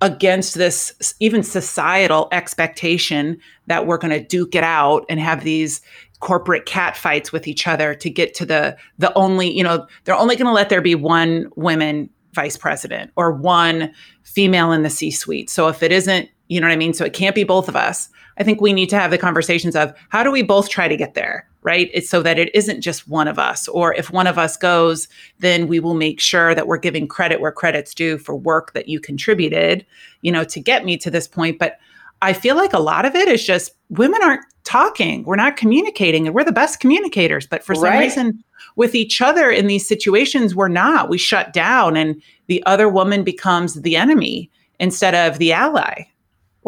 against 0.00 0.54
this 0.54 1.14
even 1.20 1.42
societal 1.42 2.28
expectation 2.32 3.38
that 3.68 3.86
we're 3.86 3.98
going 3.98 4.12
to 4.12 4.26
duke 4.26 4.54
it 4.56 4.64
out 4.64 5.04
and 5.08 5.20
have 5.20 5.44
these 5.44 5.80
corporate 6.20 6.66
cat 6.66 6.96
fights 6.96 7.30
with 7.32 7.46
each 7.46 7.68
other 7.68 7.94
to 7.94 8.10
get 8.10 8.34
to 8.34 8.44
the 8.44 8.76
the 8.98 9.16
only 9.16 9.56
you 9.56 9.62
know 9.62 9.86
they're 10.02 10.16
only 10.16 10.34
going 10.34 10.46
to 10.46 10.52
let 10.52 10.68
there 10.68 10.82
be 10.82 10.96
one 10.96 11.48
women 11.54 12.10
vice 12.32 12.56
president 12.56 13.12
or 13.14 13.32
one 13.32 13.92
female 14.24 14.72
in 14.72 14.82
the 14.82 14.90
C 14.90 15.10
suite. 15.10 15.48
So 15.48 15.68
if 15.68 15.82
it 15.82 15.90
isn't, 15.90 16.28
you 16.48 16.60
know 16.60 16.66
what 16.66 16.72
I 16.72 16.76
mean? 16.76 16.92
So 16.92 17.04
it 17.04 17.12
can't 17.12 17.34
be 17.34 17.44
both 17.44 17.68
of 17.68 17.76
us. 17.76 18.08
I 18.36 18.44
think 18.44 18.60
we 18.60 18.72
need 18.72 18.88
to 18.90 18.98
have 18.98 19.10
the 19.10 19.18
conversations 19.18 19.74
of 19.74 19.92
how 20.10 20.22
do 20.22 20.30
we 20.30 20.42
both 20.42 20.68
try 20.68 20.86
to 20.86 20.96
get 20.96 21.14
there? 21.14 21.47
Right? 21.62 21.90
It's 21.92 22.08
so 22.08 22.22
that 22.22 22.38
it 22.38 22.54
isn't 22.54 22.80
just 22.80 23.08
one 23.08 23.28
of 23.28 23.38
us. 23.38 23.68
Or 23.68 23.94
if 23.94 24.10
one 24.10 24.26
of 24.26 24.38
us 24.38 24.56
goes, 24.56 25.08
then 25.38 25.66
we 25.66 25.80
will 25.80 25.94
make 25.94 26.20
sure 26.20 26.54
that 26.54 26.66
we're 26.66 26.78
giving 26.78 27.08
credit 27.08 27.40
where 27.40 27.52
credit's 27.52 27.94
due 27.94 28.18
for 28.18 28.36
work 28.36 28.72
that 28.72 28.88
you 28.88 29.00
contributed, 29.00 29.84
you 30.22 30.32
know, 30.32 30.44
to 30.44 30.60
get 30.60 30.84
me 30.84 30.96
to 30.98 31.10
this 31.10 31.26
point. 31.26 31.58
But 31.58 31.78
I 32.22 32.32
feel 32.32 32.56
like 32.56 32.72
a 32.72 32.78
lot 32.78 33.04
of 33.04 33.14
it 33.14 33.28
is 33.28 33.44
just 33.44 33.72
women 33.90 34.22
aren't 34.22 34.44
talking, 34.64 35.24
we're 35.24 35.36
not 35.36 35.56
communicating, 35.56 36.26
and 36.26 36.34
we're 36.34 36.44
the 36.44 36.52
best 36.52 36.80
communicators. 36.80 37.46
But 37.46 37.64
for 37.64 37.74
some 37.74 37.84
right. 37.84 38.00
reason, 38.00 38.42
with 38.76 38.94
each 38.94 39.20
other 39.20 39.50
in 39.50 39.66
these 39.66 39.86
situations, 39.86 40.54
we're 40.54 40.68
not. 40.68 41.08
We 41.08 41.18
shut 41.18 41.52
down, 41.52 41.96
and 41.96 42.20
the 42.46 42.62
other 42.66 42.88
woman 42.88 43.24
becomes 43.24 43.74
the 43.74 43.96
enemy 43.96 44.50
instead 44.78 45.14
of 45.14 45.38
the 45.38 45.52
ally. 45.52 46.04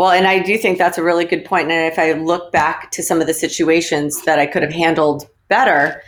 Well, 0.01 0.13
and 0.13 0.27
I 0.27 0.39
do 0.39 0.57
think 0.57 0.79
that's 0.79 0.97
a 0.97 1.03
really 1.03 1.27
good 1.27 1.45
point. 1.45 1.71
And 1.71 1.93
if 1.93 1.99
I 1.99 2.13
look 2.13 2.53
back 2.53 2.91
to 2.93 3.03
some 3.03 3.21
of 3.21 3.27
the 3.27 3.35
situations 3.35 4.23
that 4.23 4.39
I 4.39 4.47
could 4.47 4.63
have 4.63 4.73
handled 4.73 5.29
better, 5.49 6.03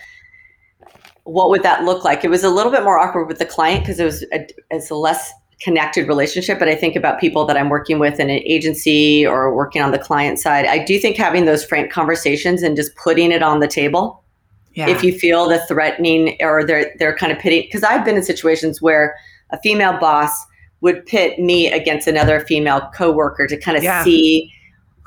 what 1.25 1.51
would 1.51 1.63
that 1.63 1.85
look 1.85 2.03
like? 2.03 2.25
It 2.25 2.31
was 2.31 2.43
a 2.43 2.49
little 2.49 2.73
bit 2.73 2.85
more 2.85 2.99
awkward 2.99 3.27
with 3.27 3.39
the 3.39 3.45
client 3.45 3.83
because 3.83 4.01
it 4.01 4.07
was 4.07 4.23
a, 4.33 4.47
it's 4.71 4.89
a 4.89 4.95
less 4.95 5.31
connected 5.61 6.09
relationship. 6.09 6.59
But 6.59 6.69
I 6.69 6.75
think 6.75 6.97
about 6.97 7.21
people 7.21 7.45
that 7.45 7.59
I'm 7.59 7.69
working 7.69 7.99
with 7.99 8.19
in 8.19 8.31
an 8.31 8.41
agency 8.47 9.27
or 9.27 9.55
working 9.55 9.83
on 9.83 9.91
the 9.91 9.99
client 9.99 10.39
side. 10.39 10.65
I 10.65 10.83
do 10.83 10.99
think 10.99 11.19
having 11.19 11.45
those 11.45 11.63
frank 11.63 11.93
conversations 11.93 12.63
and 12.63 12.77
just 12.77 12.97
putting 12.97 13.31
it 13.31 13.43
on 13.43 13.61
the 13.61 13.69
table. 13.69 14.25
Yeah. 14.73 14.89
If 14.89 15.05
you 15.05 15.13
feel 15.13 15.51
the 15.51 15.59
threatening 15.67 16.39
or 16.41 16.65
they're 16.65 16.95
they're 16.99 17.15
kind 17.15 17.31
of 17.31 17.39
pitting, 17.39 17.65
because 17.65 17.83
I've 17.83 18.07
been 18.07 18.17
in 18.17 18.23
situations 18.23 18.81
where 18.81 19.15
a 19.51 19.61
female 19.61 19.99
boss 19.99 20.47
would 20.83 21.07
pit 21.07 21.39
me 21.39 21.71
against 21.73 22.07
another 22.07 22.41
female 22.41 22.91
coworker 22.95 23.47
to 23.47 23.57
kind 23.57 23.77
of 23.77 23.83
yeah. 23.83 24.05
see 24.05 24.53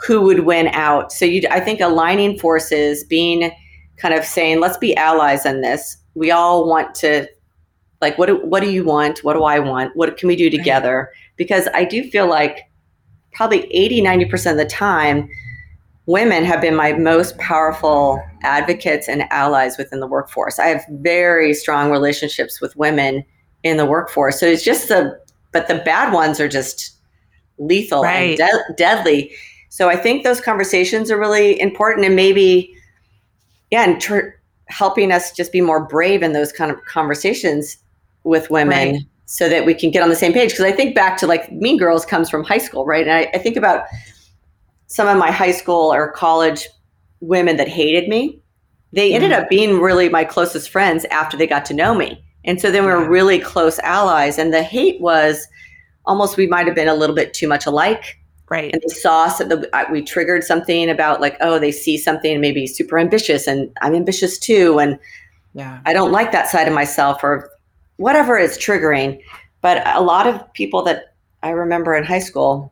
who 0.07 0.21
would 0.21 0.39
win 0.39 0.67
out. 0.69 1.11
So 1.11 1.25
you, 1.25 1.43
I 1.51 1.59
think 1.59 1.79
aligning 1.81 2.39
forces, 2.39 3.03
being 3.03 3.51
kind 3.97 4.13
of 4.13 4.25
saying, 4.25 4.59
let's 4.59 4.77
be 4.77 4.95
allies 4.95 5.45
in 5.45 5.61
this. 5.61 5.97
We 6.15 6.31
all 6.31 6.67
want 6.67 6.95
to, 6.95 7.27
like, 8.01 8.17
what 8.17 8.27
do, 8.27 8.37
what 8.37 8.61
do 8.61 8.71
you 8.71 8.83
want? 8.83 9.23
What 9.23 9.33
do 9.33 9.43
I 9.43 9.59
want? 9.59 9.95
What 9.95 10.17
can 10.17 10.27
we 10.27 10.35
do 10.35 10.49
together? 10.49 11.11
Because 11.35 11.67
I 11.73 11.83
do 11.83 12.09
feel 12.09 12.27
like 12.27 12.69
probably 13.33 13.65
80, 13.73 14.01
90% 14.01 14.51
of 14.51 14.57
the 14.57 14.65
time, 14.65 15.29
women 16.05 16.45
have 16.45 16.61
been 16.61 16.75
my 16.75 16.93
most 16.93 17.37
powerful 17.37 18.21
advocates 18.43 19.09
and 19.09 19.23
allies 19.31 19.77
within 19.77 19.99
the 19.99 20.07
workforce. 20.07 20.57
I 20.57 20.67
have 20.67 20.85
very 20.89 21.53
strong 21.53 21.91
relationships 21.91 22.61
with 22.61 22.75
women 22.77 23.25
in 23.63 23.75
the 23.75 23.85
workforce. 23.85 24.39
So 24.39 24.45
it's 24.45 24.63
just 24.63 24.87
the 24.87 25.19
but 25.55 25.69
the 25.69 25.75
bad 25.75 26.11
ones 26.11 26.41
are 26.41 26.49
just 26.49 26.97
lethal 27.57 28.03
right. 28.03 28.37
and 28.37 28.37
de- 28.37 28.73
deadly. 28.75 29.31
So 29.69 29.87
I 29.87 29.95
think 29.95 30.25
those 30.25 30.41
conversations 30.41 31.09
are 31.09 31.17
really 31.17 31.57
important 31.61 32.05
and 32.05 32.13
maybe, 32.13 32.75
yeah, 33.71 33.85
and 33.85 34.01
tr- 34.01 34.35
helping 34.65 35.13
us 35.13 35.31
just 35.31 35.53
be 35.53 35.61
more 35.61 35.87
brave 35.87 36.23
in 36.23 36.33
those 36.33 36.51
kind 36.51 36.71
of 36.71 36.83
conversations 36.83 37.77
with 38.25 38.49
women 38.49 38.95
right. 38.95 39.01
so 39.27 39.47
that 39.47 39.65
we 39.65 39.73
can 39.73 39.91
get 39.91 40.03
on 40.03 40.09
the 40.09 40.15
same 40.17 40.33
page. 40.33 40.49
Because 40.49 40.65
I 40.65 40.73
think 40.73 40.93
back 40.93 41.15
to 41.19 41.25
like 41.25 41.49
Mean 41.53 41.77
Girls 41.77 42.05
comes 42.05 42.29
from 42.29 42.43
high 42.43 42.57
school, 42.57 42.85
right? 42.85 43.07
And 43.07 43.15
I, 43.15 43.31
I 43.33 43.37
think 43.37 43.55
about 43.55 43.85
some 44.87 45.07
of 45.07 45.17
my 45.17 45.31
high 45.31 45.53
school 45.53 45.93
or 45.93 46.11
college 46.11 46.67
women 47.21 47.55
that 47.55 47.69
hated 47.69 48.09
me. 48.09 48.41
They 48.91 49.13
ended 49.13 49.31
mm. 49.31 49.41
up 49.41 49.49
being 49.49 49.79
really 49.79 50.09
my 50.09 50.25
closest 50.25 50.69
friends 50.69 51.05
after 51.05 51.37
they 51.37 51.47
got 51.47 51.63
to 51.65 51.73
know 51.73 51.95
me. 51.95 52.21
And 52.45 52.61
so 52.61 52.71
then 52.71 52.85
we 52.85 52.91
were 52.91 53.07
really 53.07 53.39
close 53.39 53.79
allies. 53.79 54.37
And 54.37 54.53
the 54.53 54.63
hate 54.63 55.01
was 55.01 55.47
almost 56.05 56.37
we 56.37 56.47
might 56.47 56.67
have 56.67 56.75
been 56.75 56.87
a 56.87 56.95
little 56.95 57.15
bit 57.15 57.33
too 57.33 57.47
much 57.47 57.65
alike. 57.65 58.17
Right. 58.49 58.71
And 58.71 58.81
they 58.81 58.93
saw 58.93 59.27
so 59.27 59.43
that 59.43 59.91
we 59.91 60.03
triggered 60.03 60.43
something 60.43 60.89
about 60.89 61.19
like, 61.19 61.35
oh, 61.41 61.57
they 61.57 61.71
see 61.71 61.97
something 61.97 62.39
maybe 62.39 62.67
super 62.67 62.99
ambitious 62.99 63.47
and 63.47 63.75
I'm 63.81 63.95
ambitious 63.95 64.37
too. 64.37 64.79
And 64.79 64.99
yeah, 65.53 65.81
I 65.85 65.93
don't 65.93 66.11
like 66.11 66.31
that 66.31 66.47
side 66.47 66.67
of 66.67 66.73
myself 66.73 67.23
or 67.23 67.49
whatever 67.97 68.37
is 68.37 68.57
triggering. 68.57 69.19
But 69.61 69.85
a 69.87 70.01
lot 70.01 70.27
of 70.27 70.53
people 70.53 70.83
that 70.83 71.15
I 71.41 71.49
remember 71.49 71.95
in 71.95 72.03
high 72.03 72.19
school 72.19 72.71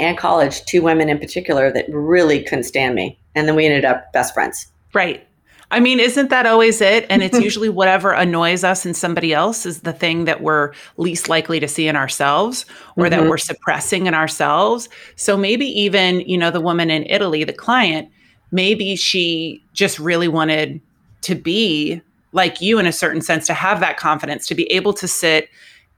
and 0.00 0.18
college, 0.18 0.64
two 0.64 0.82
women 0.82 1.08
in 1.08 1.18
particular 1.18 1.70
that 1.72 1.86
really 1.88 2.42
couldn't 2.42 2.64
stand 2.64 2.96
me. 2.96 3.18
And 3.36 3.46
then 3.46 3.54
we 3.54 3.66
ended 3.66 3.84
up 3.84 4.12
best 4.12 4.34
friends. 4.34 4.66
Right. 4.92 5.26
I 5.70 5.80
mean, 5.80 6.00
isn't 6.00 6.30
that 6.30 6.46
always 6.46 6.80
it? 6.80 7.06
And 7.08 7.22
it's 7.22 7.38
usually 7.40 7.68
whatever 7.68 8.12
annoys 8.12 8.64
us 8.64 8.86
in 8.86 8.94
somebody 8.94 9.32
else 9.32 9.66
is 9.66 9.80
the 9.80 9.92
thing 9.92 10.24
that 10.24 10.42
we're 10.42 10.72
least 10.96 11.28
likely 11.28 11.60
to 11.60 11.68
see 11.68 11.88
in 11.88 11.96
ourselves 11.96 12.66
or 12.96 13.04
mm-hmm. 13.04 13.10
that 13.10 13.28
we're 13.28 13.38
suppressing 13.38 14.06
in 14.06 14.14
ourselves. 14.14 14.88
So 15.16 15.36
maybe 15.36 15.66
even, 15.66 16.20
you 16.20 16.38
know, 16.38 16.50
the 16.50 16.60
woman 16.60 16.90
in 16.90 17.04
Italy, 17.04 17.44
the 17.44 17.52
client, 17.52 18.08
maybe 18.50 18.96
she 18.96 19.62
just 19.72 19.98
really 19.98 20.28
wanted 20.28 20.80
to 21.22 21.34
be 21.34 22.02
like 22.34 22.60
you 22.60 22.78
in 22.78 22.86
a 22.86 22.92
certain 22.92 23.22
sense, 23.22 23.46
to 23.46 23.54
have 23.54 23.80
that 23.80 23.96
confidence, 23.96 24.46
to 24.48 24.54
be 24.54 24.70
able 24.70 24.92
to 24.92 25.08
sit 25.08 25.48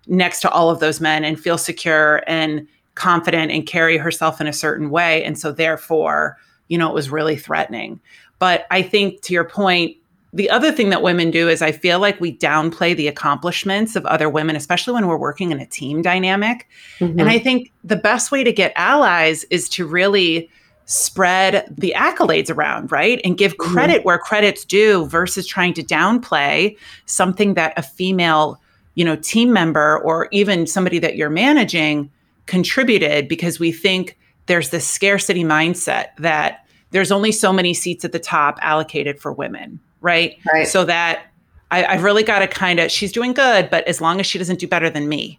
next 0.07 0.41
to 0.41 0.51
all 0.51 0.71
of 0.71 0.79
those 0.79 1.01
men 1.01 1.25
and 1.25 1.41
feel 1.41 1.59
secure 1.59 2.23
and 2.27 2.69
confident 2.95 3.51
and 3.51 3.67
carry 3.67 3.97
herself 3.97 4.41
in 4.41 4.47
a 4.47 4.53
certain 4.53 4.91
way. 4.91 5.25
And 5.25 5.39
so, 5.39 5.51
therefore, 5.51 6.37
you 6.69 6.79
know, 6.79 6.89
it 6.89 6.95
was 6.95 7.11
really 7.11 7.37
threatening. 7.37 8.01
But 8.39 8.67
I 8.71 8.83
think 8.83 9.23
to 9.23 9.33
your 9.33 9.45
point, 9.45 9.97
the 10.33 10.51
other 10.51 10.71
thing 10.71 10.91
that 10.91 11.03
women 11.03 11.31
do 11.31 11.49
is 11.49 11.63
I 11.63 11.73
feel 11.73 11.99
like 11.99 12.21
we 12.21 12.37
downplay 12.37 12.95
the 12.95 13.09
accomplishments 13.09 13.97
of 13.97 14.05
other 14.05 14.29
women, 14.29 14.55
especially 14.55 14.93
when 14.93 15.07
we're 15.07 15.17
working 15.17 15.51
in 15.51 15.61
a 15.61 15.67
team 15.67 16.03
dynamic. 16.03 16.69
Mm-hmm. 16.99 17.19
And 17.19 17.29
I 17.29 17.39
think 17.39 17.73
the 17.85 17.97
best 17.97 18.31
way 18.31 18.45
to 18.45 18.53
get 18.53 18.73
allies 18.77 19.45
is 19.45 19.69
to 19.71 19.87
really 19.87 20.51
spread 20.85 21.75
the 21.77 21.95
accolades 21.97 22.55
around, 22.55 22.93
right? 22.93 23.21
And 23.25 23.39
give 23.39 23.57
mm-hmm. 23.57 23.73
credit 23.73 23.99
mm-hmm. 23.99 24.07
where 24.07 24.19
credit's 24.19 24.65
due 24.65 25.07
versus 25.07 25.47
trying 25.47 25.75
to 25.75 25.83
downplay 25.83 26.77
something 27.07 27.55
that 27.55 27.73
a 27.79 27.83
female, 27.83 28.61
you 28.95 29.05
know, 29.05 29.17
team 29.17 29.53
member 29.53 29.99
or 29.99 30.29
even 30.33 30.67
somebody 30.67 30.99
that 30.99 31.17
you're 31.17 31.31
managing 31.31 32.11
contributed 32.45 33.27
because 33.27 33.59
we 33.59 33.73
think 33.73 34.19
there's 34.47 34.71
this 34.71 34.87
scarcity 34.87 35.45
mindset 35.45 36.09
that 36.19 36.66
there's 36.97 37.13
only 37.13 37.31
so 37.31 37.53
many 37.53 37.75
seats 37.75 38.07
at 38.07 38.13
the 38.13 38.19
top 38.19 38.59
allocated 38.63 39.21
for 39.21 39.31
women, 39.31 39.79
right? 40.01 40.39
Right. 40.51 40.67
So 40.67 40.83
that 40.87 41.27
I, 41.71 41.83
have 41.83 42.03
really 42.03 42.23
got 42.23 42.39
to 42.39 42.47
kind 42.47 42.81
of, 42.81 42.91
she's 42.91 43.13
doing 43.13 43.35
good, 43.35 43.69
but 43.69 43.87
as 43.87 44.01
long 44.01 44.19
as 44.19 44.25
she 44.25 44.39
doesn't 44.39 44.59
do 44.59 44.67
better 44.67 44.89
than 44.89 45.07
me, 45.07 45.39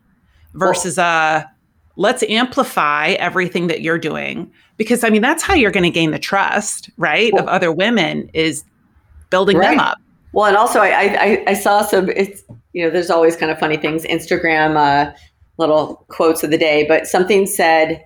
versus 0.53 0.99
uh, 0.99 1.43
let's 1.95 2.21
amplify 2.29 3.13
everything 3.13 3.65
that 3.67 3.81
you're 3.81 3.97
doing 3.97 4.51
because 4.77 5.03
I 5.03 5.09
mean 5.09 5.23
that's 5.23 5.41
how 5.41 5.55
you're 5.55 5.71
going 5.71 5.83
to 5.83 5.89
gain 5.89 6.11
the 6.11 6.19
trust, 6.19 6.91
right, 6.97 7.33
of 7.33 7.47
other 7.47 7.71
women 7.71 8.29
is 8.35 8.63
building 9.31 9.57
right. 9.57 9.71
them 9.71 9.79
up. 9.79 9.97
Well, 10.33 10.45
and 10.45 10.55
also 10.55 10.79
I, 10.79 10.89
I 10.89 11.43
I 11.47 11.53
saw 11.55 11.81
some. 11.81 12.09
It's 12.09 12.43
you 12.73 12.83
know 12.83 12.91
there's 12.91 13.09
always 13.09 13.35
kind 13.35 13.51
of 13.51 13.57
funny 13.57 13.77
things. 13.77 14.03
Instagram 14.03 14.75
uh, 14.75 15.11
little 15.57 16.05
quotes 16.09 16.43
of 16.43 16.51
the 16.51 16.57
day, 16.59 16.85
but 16.87 17.07
something 17.07 17.47
said 17.47 18.03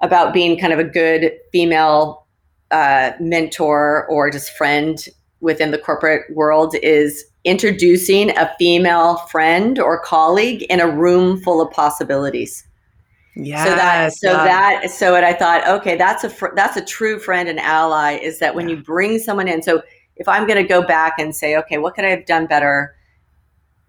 about 0.00 0.32
being 0.32 0.58
kind 0.58 0.72
of 0.72 0.78
a 0.78 0.84
good 0.84 1.32
female 1.52 2.25
uh, 2.70 3.12
mentor 3.20 4.06
or 4.08 4.30
just 4.30 4.50
friend 4.52 5.08
within 5.40 5.70
the 5.70 5.78
corporate 5.78 6.22
world 6.34 6.74
is 6.82 7.24
introducing 7.44 8.36
a 8.36 8.52
female 8.58 9.18
friend 9.30 9.78
or 9.78 10.00
colleague 10.00 10.62
in 10.64 10.80
a 10.80 10.88
room 10.88 11.40
full 11.40 11.60
of 11.60 11.70
possibilities. 11.70 12.66
Yeah. 13.36 13.64
So 13.64 13.70
that 13.70 14.12
so 14.14 14.32
that 14.32 14.90
so 14.90 15.12
what 15.12 15.22
I 15.22 15.34
thought, 15.34 15.68
okay, 15.80 15.96
that's 15.96 16.24
a 16.24 16.30
fr- 16.30 16.54
that's 16.56 16.76
a 16.76 16.84
true 16.84 17.18
friend 17.18 17.48
and 17.48 17.60
ally 17.60 18.12
is 18.12 18.38
that 18.38 18.54
when 18.54 18.68
yeah. 18.68 18.76
you 18.76 18.82
bring 18.82 19.18
someone 19.18 19.46
in. 19.46 19.62
So 19.62 19.82
if 20.16 20.26
I'm 20.26 20.46
going 20.46 20.60
to 20.60 20.66
go 20.66 20.82
back 20.82 21.14
and 21.18 21.36
say, 21.36 21.56
okay, 21.56 21.76
what 21.76 21.94
could 21.94 22.06
I 22.06 22.08
have 22.08 22.24
done 22.24 22.46
better 22.46 22.96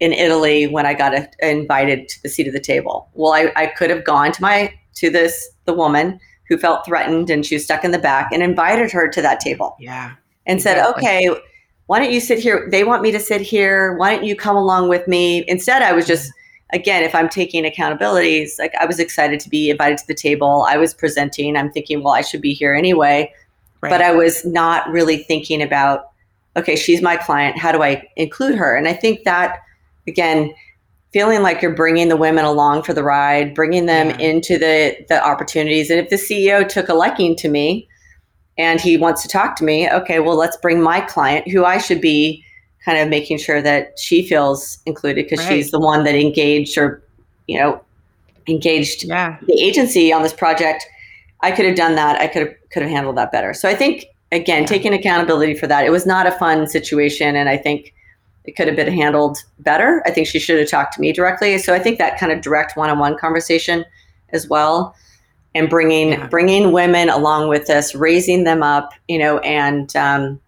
in 0.00 0.12
Italy 0.12 0.66
when 0.66 0.84
I 0.84 0.92
got 0.92 1.14
a, 1.14 1.28
invited 1.40 2.08
to 2.10 2.22
the 2.22 2.28
seat 2.28 2.46
of 2.46 2.52
the 2.52 2.60
table? 2.60 3.08
Well, 3.14 3.32
I, 3.32 3.50
I 3.56 3.66
could 3.66 3.88
have 3.88 4.04
gone 4.04 4.32
to 4.32 4.42
my 4.42 4.72
to 4.96 5.08
this 5.10 5.48
the 5.64 5.72
woman 5.72 6.20
who 6.48 6.56
felt 6.58 6.84
threatened 6.84 7.30
and 7.30 7.44
she 7.44 7.54
was 7.54 7.64
stuck 7.64 7.84
in 7.84 7.90
the 7.90 7.98
back 7.98 8.30
and 8.32 8.42
invited 8.42 8.90
her 8.90 9.08
to 9.08 9.22
that 9.22 9.40
table. 9.40 9.76
Yeah. 9.78 10.14
And 10.46 10.58
exactly. 10.58 10.82
said, 10.82 10.96
okay, 10.96 11.40
why 11.86 11.98
don't 11.98 12.12
you 12.12 12.20
sit 12.20 12.38
here? 12.38 12.68
They 12.70 12.84
want 12.84 13.02
me 13.02 13.12
to 13.12 13.20
sit 13.20 13.40
here. 13.40 13.94
Why 13.96 14.14
don't 14.14 14.24
you 14.24 14.34
come 14.34 14.56
along 14.56 14.88
with 14.88 15.06
me? 15.06 15.44
Instead, 15.46 15.82
I 15.82 15.92
was 15.92 16.06
just 16.06 16.32
again, 16.72 17.02
if 17.02 17.14
I'm 17.14 17.28
taking 17.28 17.64
accountabilities, 17.64 18.58
like 18.58 18.74
I 18.74 18.84
was 18.84 18.98
excited 18.98 19.40
to 19.40 19.48
be 19.48 19.70
invited 19.70 19.98
to 19.98 20.06
the 20.06 20.14
table. 20.14 20.66
I 20.68 20.76
was 20.76 20.92
presenting. 20.94 21.56
I'm 21.56 21.70
thinking, 21.70 22.02
well, 22.02 22.14
I 22.14 22.20
should 22.20 22.40
be 22.40 22.52
here 22.52 22.74
anyway. 22.74 23.32
Right. 23.80 23.90
But 23.90 24.02
I 24.02 24.12
was 24.12 24.44
not 24.44 24.88
really 24.90 25.18
thinking 25.18 25.62
about, 25.62 26.10
okay, 26.56 26.76
she's 26.76 27.00
my 27.00 27.16
client. 27.16 27.58
How 27.58 27.72
do 27.72 27.82
I 27.82 28.06
include 28.16 28.56
her? 28.56 28.76
And 28.76 28.88
I 28.88 28.92
think 28.92 29.24
that, 29.24 29.60
again, 30.06 30.52
feeling 31.12 31.42
like 31.42 31.62
you're 31.62 31.74
bringing 31.74 32.08
the 32.08 32.16
women 32.16 32.44
along 32.44 32.82
for 32.82 32.92
the 32.92 33.02
ride, 33.02 33.54
bringing 33.54 33.86
them 33.86 34.10
yeah. 34.10 34.18
into 34.18 34.58
the 34.58 34.96
the 35.08 35.24
opportunities. 35.24 35.90
And 35.90 36.00
if 36.00 36.10
the 36.10 36.16
CEO 36.16 36.68
took 36.68 36.88
a 36.88 36.94
liking 36.94 37.36
to 37.36 37.48
me 37.48 37.88
and 38.56 38.80
he 38.80 38.96
wants 38.96 39.22
to 39.22 39.28
talk 39.28 39.56
to 39.56 39.64
me, 39.64 39.90
okay, 39.90 40.20
well, 40.20 40.36
let's 40.36 40.56
bring 40.56 40.82
my 40.82 41.00
client, 41.00 41.48
who 41.48 41.64
I 41.64 41.78
should 41.78 42.00
be 42.00 42.44
kind 42.84 42.98
of 42.98 43.08
making 43.08 43.38
sure 43.38 43.60
that 43.60 43.98
she 43.98 44.26
feels 44.26 44.78
included 44.86 45.24
because 45.24 45.40
right. 45.40 45.48
she's 45.48 45.70
the 45.70 45.78
one 45.78 46.04
that 46.04 46.14
engaged 46.14 46.78
or 46.78 47.02
you 47.46 47.58
know 47.58 47.80
engaged 48.46 49.04
yeah. 49.04 49.36
the 49.46 49.60
agency 49.60 50.12
on 50.12 50.22
this 50.22 50.32
project 50.32 50.86
i 51.42 51.50
could 51.50 51.66
have 51.66 51.76
done 51.76 51.96
that 51.96 52.18
i 52.20 52.26
could 52.26 52.46
have 52.46 52.54
could 52.70 52.82
have 52.82 52.90
handled 52.90 53.16
that 53.16 53.30
better 53.30 53.52
so 53.52 53.68
i 53.68 53.74
think 53.74 54.06
again 54.32 54.62
yeah. 54.62 54.66
taking 54.66 54.94
accountability 54.94 55.54
for 55.54 55.66
that 55.66 55.84
it 55.84 55.90
was 55.90 56.06
not 56.06 56.26
a 56.26 56.32
fun 56.32 56.66
situation 56.66 57.36
and 57.36 57.48
i 57.48 57.56
think 57.56 57.92
it 58.48 58.56
could 58.56 58.66
have 58.66 58.76
been 58.76 58.92
handled 58.92 59.38
better 59.60 60.02
i 60.06 60.10
think 60.10 60.26
she 60.26 60.38
should 60.38 60.58
have 60.58 60.68
talked 60.68 60.94
to 60.94 61.00
me 61.00 61.12
directly 61.12 61.58
so 61.58 61.74
i 61.74 61.78
think 61.78 61.98
that 61.98 62.18
kind 62.18 62.32
of 62.32 62.40
direct 62.40 62.76
one-on-one 62.76 63.16
conversation 63.18 63.84
as 64.30 64.48
well 64.48 64.94
and 65.54 65.68
bringing 65.68 66.10
yeah. 66.10 66.26
bringing 66.28 66.72
women 66.72 67.08
along 67.10 67.48
with 67.48 67.68
us 67.68 67.94
raising 67.94 68.44
them 68.44 68.62
up 68.62 68.90
you 69.06 69.18
know 69.18 69.38
and 69.40 69.94
um, 69.96 70.40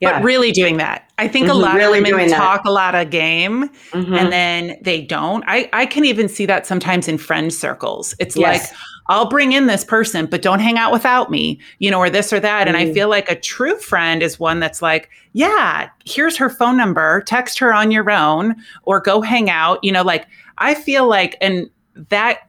yeah. 0.00 0.18
but 0.18 0.24
really 0.24 0.52
doing 0.52 0.76
that. 0.78 1.10
I 1.18 1.28
think 1.28 1.46
mm-hmm, 1.46 1.56
a 1.56 1.60
lot 1.60 1.76
really 1.76 1.98
of 1.98 2.04
women 2.04 2.30
talk 2.30 2.64
a 2.64 2.70
lot 2.70 2.94
of 2.94 3.10
game 3.10 3.68
mm-hmm. 3.90 4.14
and 4.14 4.32
then 4.32 4.78
they 4.82 5.02
don't. 5.02 5.44
I, 5.46 5.68
I 5.72 5.86
can 5.86 6.04
even 6.04 6.28
see 6.28 6.46
that 6.46 6.66
sometimes 6.66 7.08
in 7.08 7.18
friend 7.18 7.52
circles. 7.52 8.14
It's 8.18 8.36
yes. 8.36 8.70
like, 8.70 8.78
I'll 9.08 9.28
bring 9.28 9.52
in 9.52 9.66
this 9.66 9.84
person, 9.84 10.26
but 10.26 10.40
don't 10.40 10.60
hang 10.60 10.78
out 10.78 10.92
without 10.92 11.30
me, 11.30 11.60
you 11.78 11.90
know, 11.90 11.98
or 11.98 12.10
this 12.10 12.32
or 12.32 12.38
that. 12.40 12.66
Mm-hmm. 12.66 12.68
And 12.68 12.76
I 12.76 12.86
mm. 12.86 12.94
feel 12.94 13.08
like 13.08 13.30
a 13.30 13.34
true 13.34 13.76
friend 13.78 14.22
is 14.22 14.38
one 14.38 14.60
that's 14.60 14.80
like, 14.80 15.10
yeah, 15.32 15.90
here's 16.04 16.36
her 16.36 16.48
phone 16.48 16.76
number, 16.76 17.20
text 17.22 17.58
her 17.58 17.74
on 17.74 17.90
your 17.90 18.08
own 18.10 18.54
or 18.84 19.00
go 19.00 19.20
hang 19.20 19.50
out. 19.50 19.82
You 19.82 19.90
know, 19.92 20.02
like 20.02 20.26
I 20.58 20.74
feel 20.74 21.08
like, 21.08 21.36
and 21.40 21.68
that 22.08 22.48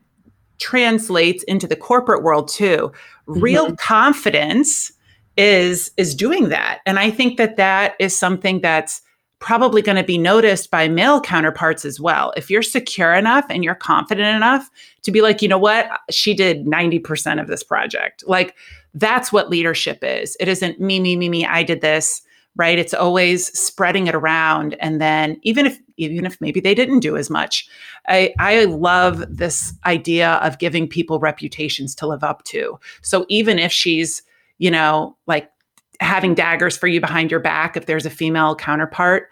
translates 0.60 1.44
into 1.44 1.67
the 1.67 1.76
corporate 1.76 2.22
world 2.22 2.48
too. 2.48 2.91
Real 3.26 3.65
mm-hmm. 3.65 3.76
confidence 3.76 4.91
is 5.38 5.91
is 5.98 6.15
doing 6.15 6.50
that. 6.50 6.80
And 6.86 7.00
i 7.00 7.10
think 7.10 7.38
that 7.38 7.58
that 7.58 7.96
is 8.00 8.17
something 8.17 8.62
that's 8.62 9.02
probably 9.39 9.82
going 9.82 9.96
to 9.98 10.04
be 10.04 10.20
noticed 10.20 10.70
by 10.70 10.88
male 10.88 11.20
counterparts 11.20 11.84
as 11.84 12.00
well. 12.00 12.32
If 12.38 12.52
you're 12.52 12.62
secure 12.62 13.13
enough 13.13 13.46
and 13.50 13.63
you're 13.63 13.74
confident 13.74 14.36
enough 14.36 14.70
to 15.02 15.12
be 15.12 15.22
like 15.22 15.41
you 15.41 15.48
know 15.48 15.58
what? 15.58 15.89
She 16.10 16.34
did 16.34 16.65
90% 16.65 17.41
of 17.41 17.48
this 17.48 17.63
project. 17.63 18.24
Like 18.28 18.56
that's 18.94 19.32
what 19.32 19.50
leadership 19.50 20.00
is. 20.04 20.38
It 20.39 20.48
isn't 20.48 20.80
me 20.80 21.00
me 21.00 21.15
me 21.15 21.30
me 21.30 21.46
i 21.46 21.63
did 21.63 21.82
this 21.82 22.22
right? 22.58 22.78
It's 22.78 22.94
always 22.94 23.48
spreading 23.58 24.08
it 24.08 24.15
around. 24.15 24.76
And 24.82 25.00
then 25.00 25.39
even 25.41 25.65
if 25.65 25.80
even 25.98 26.26
if 26.26 26.39
maybe 26.41 26.60
they 26.60 26.76
didn't 26.76 27.00
do 27.00 27.15
as 27.15 27.30
much 27.30 27.67
i 28.08 28.34
i 28.39 28.65
love 28.65 29.24
this 29.30 29.74
idea 29.86 30.32
of 30.36 30.58
giving 30.58 30.88
people 30.88 31.20
reputations 31.20 31.96
to 31.96 32.08
live 32.08 32.24
up 32.24 32.44
to. 32.46 32.80
So 33.02 33.26
even 33.30 33.60
if 33.60 33.72
she's 33.72 34.24
you 34.62 34.69
know, 34.69 35.17
like 35.26 35.50
having 36.00 36.36
daggers 36.36 36.78
for 36.78 36.86
you 36.86 37.02
behind 37.02 37.32
your 37.32 37.39
back 37.39 37.76
if 37.76 37.88
there's 37.88 38.06
a 38.06 38.12
female 38.12 38.56
counterpart. 38.56 39.30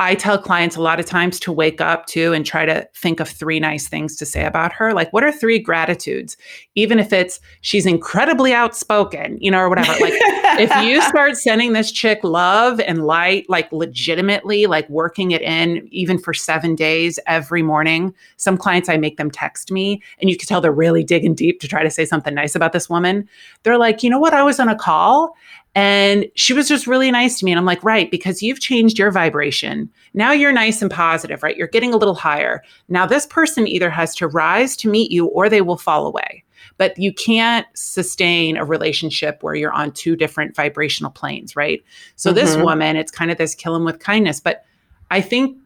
I 0.00 0.14
tell 0.14 0.38
clients 0.38 0.76
a 0.76 0.82
lot 0.82 1.00
of 1.00 1.06
times 1.06 1.40
to 1.40 1.50
wake 1.50 1.80
up 1.80 2.06
to 2.06 2.32
and 2.32 2.46
try 2.46 2.64
to 2.64 2.88
think 2.94 3.18
of 3.18 3.28
three 3.28 3.58
nice 3.58 3.88
things 3.88 4.14
to 4.16 4.26
say 4.26 4.44
about 4.44 4.72
her. 4.72 4.92
Like, 4.94 5.12
what 5.12 5.24
are 5.24 5.32
three 5.32 5.58
gratitudes? 5.58 6.36
Even 6.76 7.00
if 7.00 7.12
it's 7.12 7.40
she's 7.62 7.84
incredibly 7.84 8.54
outspoken, 8.54 9.38
you 9.40 9.50
know, 9.50 9.58
or 9.58 9.68
whatever. 9.68 9.90
Like, 10.00 10.12
if 10.60 10.70
you 10.84 11.02
start 11.08 11.36
sending 11.36 11.72
this 11.72 11.90
chick 11.90 12.20
love 12.22 12.78
and 12.78 13.06
light, 13.06 13.46
like 13.48 13.72
legitimately, 13.72 14.66
like 14.66 14.88
working 14.88 15.32
it 15.32 15.42
in, 15.42 15.88
even 15.90 16.16
for 16.16 16.32
seven 16.32 16.76
days 16.76 17.18
every 17.26 17.62
morning, 17.62 18.14
some 18.36 18.56
clients 18.56 18.88
I 18.88 18.98
make 18.98 19.16
them 19.16 19.32
text 19.32 19.72
me, 19.72 20.00
and 20.20 20.30
you 20.30 20.36
can 20.36 20.46
tell 20.46 20.60
they're 20.60 20.70
really 20.70 21.02
digging 21.02 21.34
deep 21.34 21.58
to 21.60 21.66
try 21.66 21.82
to 21.82 21.90
say 21.90 22.04
something 22.04 22.34
nice 22.34 22.54
about 22.54 22.72
this 22.72 22.88
woman. 22.88 23.28
They're 23.64 23.78
like, 23.78 24.04
you 24.04 24.10
know 24.10 24.20
what? 24.20 24.32
I 24.32 24.44
was 24.44 24.60
on 24.60 24.68
a 24.68 24.76
call 24.76 25.34
and 25.78 26.26
she 26.34 26.54
was 26.54 26.66
just 26.66 26.88
really 26.88 27.08
nice 27.12 27.38
to 27.38 27.44
me. 27.44 27.52
And 27.52 27.58
I'm 27.58 27.64
like, 27.64 27.84
right, 27.84 28.10
because 28.10 28.42
you've 28.42 28.58
changed 28.58 28.98
your 28.98 29.12
vibration. 29.12 29.88
Now 30.12 30.32
you're 30.32 30.50
nice 30.50 30.82
and 30.82 30.90
positive, 30.90 31.40
right? 31.44 31.56
You're 31.56 31.68
getting 31.68 31.94
a 31.94 31.96
little 31.96 32.16
higher. 32.16 32.64
Now 32.88 33.06
this 33.06 33.26
person 33.26 33.68
either 33.68 33.88
has 33.88 34.12
to 34.16 34.26
rise 34.26 34.76
to 34.78 34.88
meet 34.88 35.12
you 35.12 35.26
or 35.26 35.48
they 35.48 35.60
will 35.60 35.76
fall 35.76 36.04
away. 36.04 36.42
But 36.78 36.98
you 36.98 37.12
can't 37.12 37.64
sustain 37.74 38.56
a 38.56 38.64
relationship 38.64 39.40
where 39.44 39.54
you're 39.54 39.70
on 39.70 39.92
two 39.92 40.16
different 40.16 40.56
vibrational 40.56 41.12
planes, 41.12 41.54
right? 41.54 41.80
So 42.16 42.30
mm-hmm. 42.30 42.38
this 42.40 42.56
woman, 42.56 42.96
it's 42.96 43.12
kind 43.12 43.30
of 43.30 43.38
this 43.38 43.54
kill 43.54 43.76
him 43.76 43.84
with 43.84 44.00
kindness. 44.00 44.40
But 44.40 44.64
I 45.12 45.20
think 45.20 45.56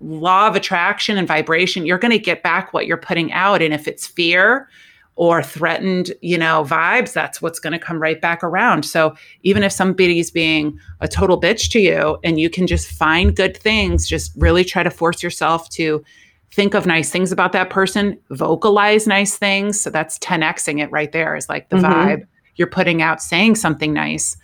law 0.00 0.46
of 0.46 0.54
attraction 0.54 1.18
and 1.18 1.26
vibration, 1.26 1.86
you're 1.86 1.98
going 1.98 2.12
to 2.12 2.20
get 2.20 2.44
back 2.44 2.72
what 2.72 2.86
you're 2.86 2.96
putting 2.96 3.32
out. 3.32 3.62
And 3.62 3.74
if 3.74 3.88
it's 3.88 4.06
fear, 4.06 4.68
or 5.20 5.42
threatened, 5.42 6.14
you 6.22 6.38
know, 6.38 6.64
vibes, 6.66 7.12
that's 7.12 7.42
what's 7.42 7.58
going 7.58 7.74
to 7.74 7.78
come 7.78 8.00
right 8.00 8.22
back 8.22 8.42
around. 8.42 8.86
So 8.86 9.14
even 9.42 9.62
if 9.62 9.70
somebody's 9.70 10.30
being 10.30 10.80
a 11.00 11.08
total 11.08 11.38
bitch 11.38 11.70
to 11.72 11.78
you 11.78 12.16
and 12.24 12.40
you 12.40 12.48
can 12.48 12.66
just 12.66 12.90
find 12.90 13.36
good 13.36 13.54
things, 13.54 14.08
just 14.08 14.32
really 14.34 14.64
try 14.64 14.82
to 14.82 14.88
force 14.88 15.22
yourself 15.22 15.68
to 15.70 16.02
think 16.52 16.72
of 16.72 16.86
nice 16.86 17.10
things 17.10 17.32
about 17.32 17.52
that 17.52 17.68
person, 17.68 18.18
vocalize 18.30 19.06
nice 19.06 19.36
things. 19.36 19.78
So 19.78 19.90
that's 19.90 20.18
10xing 20.20 20.82
it 20.82 20.90
right 20.90 21.12
there 21.12 21.36
is 21.36 21.50
like 21.50 21.68
the 21.68 21.76
mm-hmm. 21.76 21.92
vibe 21.92 22.26
you're 22.56 22.66
putting 22.66 23.02
out 23.02 23.20
saying 23.20 23.56
something 23.56 23.92
nice. 23.92 24.38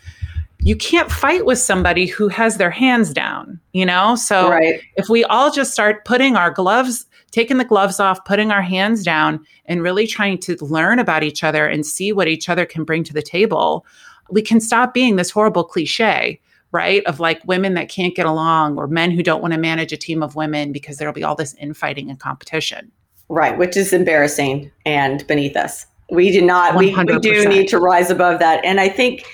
You 0.58 0.76
can't 0.76 1.10
fight 1.10 1.46
with 1.46 1.58
somebody 1.58 2.04
who 2.04 2.28
has 2.28 2.58
their 2.58 2.70
hands 2.70 3.14
down, 3.14 3.58
you 3.72 3.86
know? 3.86 4.14
So 4.14 4.50
right. 4.50 4.78
if 4.96 5.08
we 5.08 5.24
all 5.24 5.50
just 5.50 5.72
start 5.72 6.04
putting 6.04 6.36
our 6.36 6.50
gloves, 6.50 7.05
taking 7.30 7.58
the 7.58 7.64
gloves 7.64 8.00
off, 8.00 8.24
putting 8.24 8.50
our 8.50 8.62
hands 8.62 9.02
down, 9.02 9.44
and 9.66 9.82
really 9.82 10.06
trying 10.06 10.38
to 10.38 10.56
learn 10.60 10.98
about 10.98 11.22
each 11.22 11.44
other 11.44 11.66
and 11.66 11.84
see 11.84 12.12
what 12.12 12.28
each 12.28 12.48
other 12.48 12.64
can 12.64 12.84
bring 12.84 13.04
to 13.04 13.12
the 13.12 13.22
table, 13.22 13.84
we 14.30 14.42
can 14.42 14.60
stop 14.60 14.94
being 14.94 15.16
this 15.16 15.30
horrible 15.30 15.64
cliche 15.64 16.40
right? 16.72 17.04
Of 17.06 17.20
like 17.20 17.40
women 17.46 17.74
that 17.74 17.88
can't 17.88 18.14
get 18.14 18.26
along 18.26 18.76
or 18.76 18.86
men 18.86 19.10
who 19.10 19.22
don't 19.22 19.40
want 19.40 19.54
to 19.54 19.60
manage 19.60 19.92
a 19.92 19.96
team 19.96 20.22
of 20.22 20.36
women 20.36 20.72
because 20.72 20.98
there'll 20.98 21.14
be 21.14 21.24
all 21.24 21.34
this 21.34 21.54
infighting 21.54 22.10
and 22.10 22.18
competition. 22.18 22.92
Right, 23.28 23.56
which 23.56 23.76
is 23.76 23.92
embarrassing 23.92 24.70
and 24.84 25.26
beneath 25.26 25.56
us. 25.56 25.86
We 26.10 26.30
do 26.30 26.42
not, 26.42 26.76
we, 26.76 26.94
we 26.94 27.18
do 27.18 27.48
need 27.48 27.68
to 27.68 27.78
rise 27.78 28.10
above 28.10 28.38
that. 28.38 28.64
And 28.64 28.78
I 28.78 28.88
think, 28.88 29.24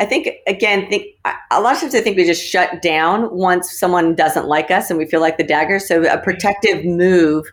I 0.00 0.06
think 0.06 0.30
again, 0.46 0.88
think 0.88 1.08
a 1.50 1.60
lot 1.60 1.74
of 1.74 1.80
times 1.80 1.94
I 1.94 2.00
think 2.00 2.16
we 2.16 2.24
just 2.24 2.42
shut 2.42 2.80
down 2.80 3.32
once 3.32 3.78
someone 3.78 4.14
doesn't 4.14 4.46
like 4.46 4.70
us 4.70 4.88
and 4.88 4.98
we 4.98 5.04
feel 5.04 5.20
like 5.20 5.36
the 5.36 5.44
dagger. 5.44 5.78
So 5.78 6.02
a 6.02 6.06
mm-hmm. 6.06 6.24
protective 6.24 6.84
move 6.86 7.46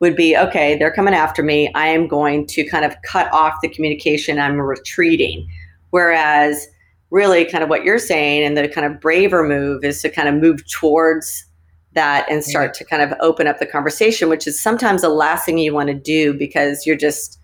would 0.00 0.16
be 0.16 0.36
okay, 0.36 0.76
they're 0.76 0.92
coming 0.92 1.14
after 1.14 1.44
me. 1.44 1.72
I 1.74 1.86
am 1.86 2.08
going 2.08 2.48
to 2.48 2.68
kind 2.68 2.84
of 2.84 2.96
cut 3.02 3.32
off 3.32 3.54
the 3.62 3.68
communication. 3.68 4.40
I'm 4.40 4.60
retreating. 4.60 5.48
Whereas 5.90 6.66
really 7.10 7.44
kind 7.44 7.62
of 7.62 7.70
what 7.70 7.84
you're 7.84 8.00
saying 8.00 8.42
and 8.42 8.56
the 8.56 8.68
kind 8.68 8.84
of 8.84 9.00
braver 9.00 9.46
move 9.46 9.84
is 9.84 10.02
to 10.02 10.10
kind 10.10 10.28
of 10.28 10.34
move 10.34 10.68
towards 10.68 11.46
that 11.92 12.26
and 12.28 12.40
mm-hmm. 12.40 12.50
start 12.50 12.74
to 12.74 12.84
kind 12.84 13.02
of 13.02 13.16
open 13.20 13.46
up 13.46 13.58
the 13.58 13.66
conversation 13.66 14.30
which 14.30 14.46
is 14.46 14.58
sometimes 14.58 15.02
the 15.02 15.10
last 15.10 15.44
thing 15.44 15.58
you 15.58 15.74
want 15.74 15.88
to 15.88 15.94
do 15.94 16.32
because 16.32 16.86
you're 16.86 16.96
just 16.96 17.38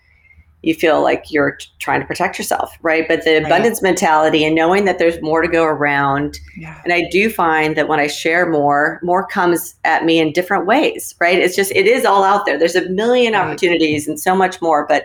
you 0.62 0.74
feel 0.74 1.02
like 1.02 1.24
you're 1.30 1.58
trying 1.78 2.00
to 2.00 2.06
protect 2.06 2.38
yourself 2.38 2.76
right 2.82 3.06
but 3.06 3.24
the 3.24 3.34
right. 3.34 3.44
abundance 3.44 3.80
mentality 3.80 4.44
and 4.44 4.54
knowing 4.54 4.84
that 4.84 4.98
there's 4.98 5.20
more 5.22 5.40
to 5.40 5.48
go 5.48 5.64
around 5.64 6.38
yeah. 6.56 6.80
and 6.84 6.92
i 6.92 7.08
do 7.10 7.30
find 7.30 7.76
that 7.76 7.88
when 7.88 8.00
i 8.00 8.06
share 8.06 8.50
more 8.50 8.98
more 9.02 9.26
comes 9.26 9.74
at 9.84 10.04
me 10.04 10.18
in 10.18 10.32
different 10.32 10.66
ways 10.66 11.14
right 11.20 11.38
it's 11.38 11.54
just 11.54 11.70
it 11.72 11.86
is 11.86 12.04
all 12.04 12.24
out 12.24 12.44
there 12.44 12.58
there's 12.58 12.76
a 12.76 12.88
million 12.90 13.32
right. 13.32 13.46
opportunities 13.46 14.08
and 14.08 14.18
so 14.18 14.34
much 14.34 14.60
more 14.60 14.86
but 14.88 15.04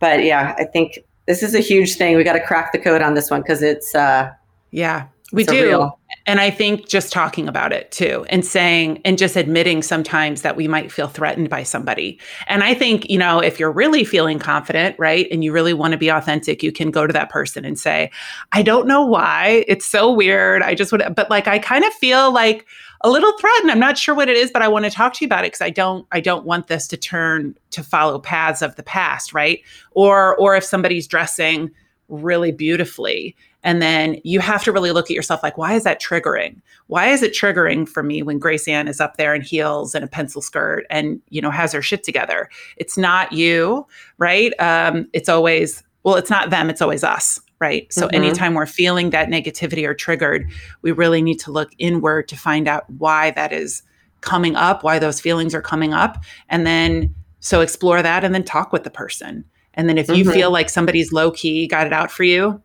but 0.00 0.24
yeah 0.24 0.54
i 0.58 0.64
think 0.64 0.98
this 1.26 1.42
is 1.42 1.54
a 1.54 1.60
huge 1.60 1.94
thing. 1.94 2.16
We 2.16 2.24
got 2.24 2.34
to 2.34 2.44
crack 2.44 2.72
the 2.72 2.78
code 2.78 3.02
on 3.02 3.14
this 3.14 3.30
one 3.30 3.42
because 3.42 3.62
it's 3.62 3.94
uh 3.94 4.30
yeah, 4.70 5.06
we 5.32 5.44
do. 5.44 5.64
Real. 5.64 5.98
And 6.26 6.40
I 6.40 6.50
think 6.50 6.88
just 6.88 7.12
talking 7.12 7.48
about 7.48 7.72
it 7.72 7.90
too 7.90 8.24
and 8.28 8.44
saying 8.44 9.00
and 9.04 9.18
just 9.18 9.36
admitting 9.36 9.82
sometimes 9.82 10.42
that 10.42 10.56
we 10.56 10.68
might 10.68 10.92
feel 10.92 11.08
threatened 11.08 11.50
by 11.50 11.62
somebody. 11.62 12.18
And 12.46 12.62
I 12.62 12.74
think, 12.74 13.08
you 13.10 13.18
know, 13.18 13.40
if 13.40 13.58
you're 13.58 13.72
really 13.72 14.04
feeling 14.04 14.38
confident, 14.38 14.96
right, 14.98 15.26
and 15.30 15.42
you 15.42 15.52
really 15.52 15.74
want 15.74 15.92
to 15.92 15.98
be 15.98 16.08
authentic, 16.08 16.62
you 16.62 16.72
can 16.72 16.90
go 16.90 17.06
to 17.06 17.12
that 17.12 17.30
person 17.30 17.64
and 17.64 17.78
say, 17.78 18.10
I 18.52 18.62
don't 18.62 18.86
know 18.86 19.04
why. 19.04 19.64
It's 19.66 19.86
so 19.86 20.12
weird. 20.12 20.62
I 20.62 20.74
just 20.74 20.92
would, 20.92 21.02
but 21.14 21.30
like, 21.30 21.48
I 21.48 21.58
kind 21.58 21.84
of 21.84 21.92
feel 21.94 22.32
like 22.32 22.66
a 23.02 23.10
little 23.10 23.36
threatened. 23.38 23.70
I'm 23.70 23.80
not 23.80 23.98
sure 23.98 24.14
what 24.14 24.28
it 24.28 24.36
is, 24.36 24.50
but 24.52 24.62
I 24.62 24.68
want 24.68 24.84
to 24.84 24.90
talk 24.90 25.14
to 25.14 25.24
you 25.24 25.26
about 25.26 25.44
it 25.44 25.52
because 25.52 25.60
I 25.60 25.70
don't 25.70 26.06
I 26.12 26.20
don't 26.20 26.44
want 26.44 26.68
this 26.68 26.86
to 26.88 26.96
turn 26.96 27.56
to 27.70 27.82
follow 27.82 28.18
paths 28.18 28.62
of 28.62 28.76
the 28.76 28.82
past, 28.82 29.32
right? 29.32 29.60
Or 29.92 30.36
or 30.36 30.54
if 30.54 30.64
somebody's 30.64 31.06
dressing 31.06 31.70
really 32.12 32.52
beautifully 32.52 33.34
and 33.64 33.80
then 33.80 34.20
you 34.24 34.40
have 34.40 34.62
to 34.64 34.72
really 34.72 34.92
look 34.92 35.06
at 35.06 35.14
yourself 35.14 35.42
like 35.42 35.56
why 35.56 35.72
is 35.74 35.84
that 35.84 36.00
triggering 36.00 36.60
why 36.86 37.08
is 37.08 37.22
it 37.22 37.32
triggering 37.32 37.88
for 37.88 38.02
me 38.02 38.22
when 38.22 38.38
grace 38.38 38.68
ann 38.68 38.86
is 38.86 39.00
up 39.00 39.16
there 39.16 39.34
in 39.34 39.40
heels 39.40 39.94
and 39.94 40.04
a 40.04 40.08
pencil 40.08 40.42
skirt 40.42 40.84
and 40.90 41.20
you 41.30 41.40
know 41.40 41.50
has 41.50 41.72
her 41.72 41.82
shit 41.82 42.04
together 42.04 42.48
it's 42.76 42.98
not 42.98 43.32
you 43.32 43.86
right 44.18 44.52
um, 44.60 45.08
it's 45.12 45.28
always 45.28 45.82
well 46.02 46.16
it's 46.16 46.30
not 46.30 46.50
them 46.50 46.68
it's 46.68 46.82
always 46.82 47.02
us 47.02 47.40
right? 47.62 47.92
So 47.92 48.08
mm-hmm. 48.08 48.16
anytime 48.16 48.54
we're 48.54 48.66
feeling 48.66 49.10
that 49.10 49.28
negativity 49.28 49.86
or 49.86 49.94
triggered, 49.94 50.50
we 50.82 50.90
really 50.90 51.22
need 51.22 51.38
to 51.38 51.52
look 51.52 51.70
inward 51.78 52.26
to 52.26 52.36
find 52.36 52.66
out 52.66 52.90
why 52.90 53.30
that 53.30 53.52
is 53.52 53.84
coming 54.20 54.56
up, 54.56 54.82
why 54.82 54.98
those 54.98 55.20
feelings 55.20 55.54
are 55.54 55.62
coming 55.62 55.94
up. 55.94 56.24
And 56.48 56.66
then 56.66 57.14
so 57.38 57.60
explore 57.60 58.02
that 58.02 58.24
and 58.24 58.34
then 58.34 58.42
talk 58.42 58.72
with 58.72 58.82
the 58.82 58.90
person. 58.90 59.44
And 59.74 59.88
then 59.88 59.98
if 59.98 60.06
mm-hmm. 60.06 60.16
you 60.16 60.30
feel 60.32 60.50
like 60.50 60.68
somebody's 60.68 61.12
low 61.12 61.30
key 61.30 61.66
got 61.66 61.86
it 61.86 61.92
out 61.92 62.10
for 62.10 62.24
you, 62.24 62.62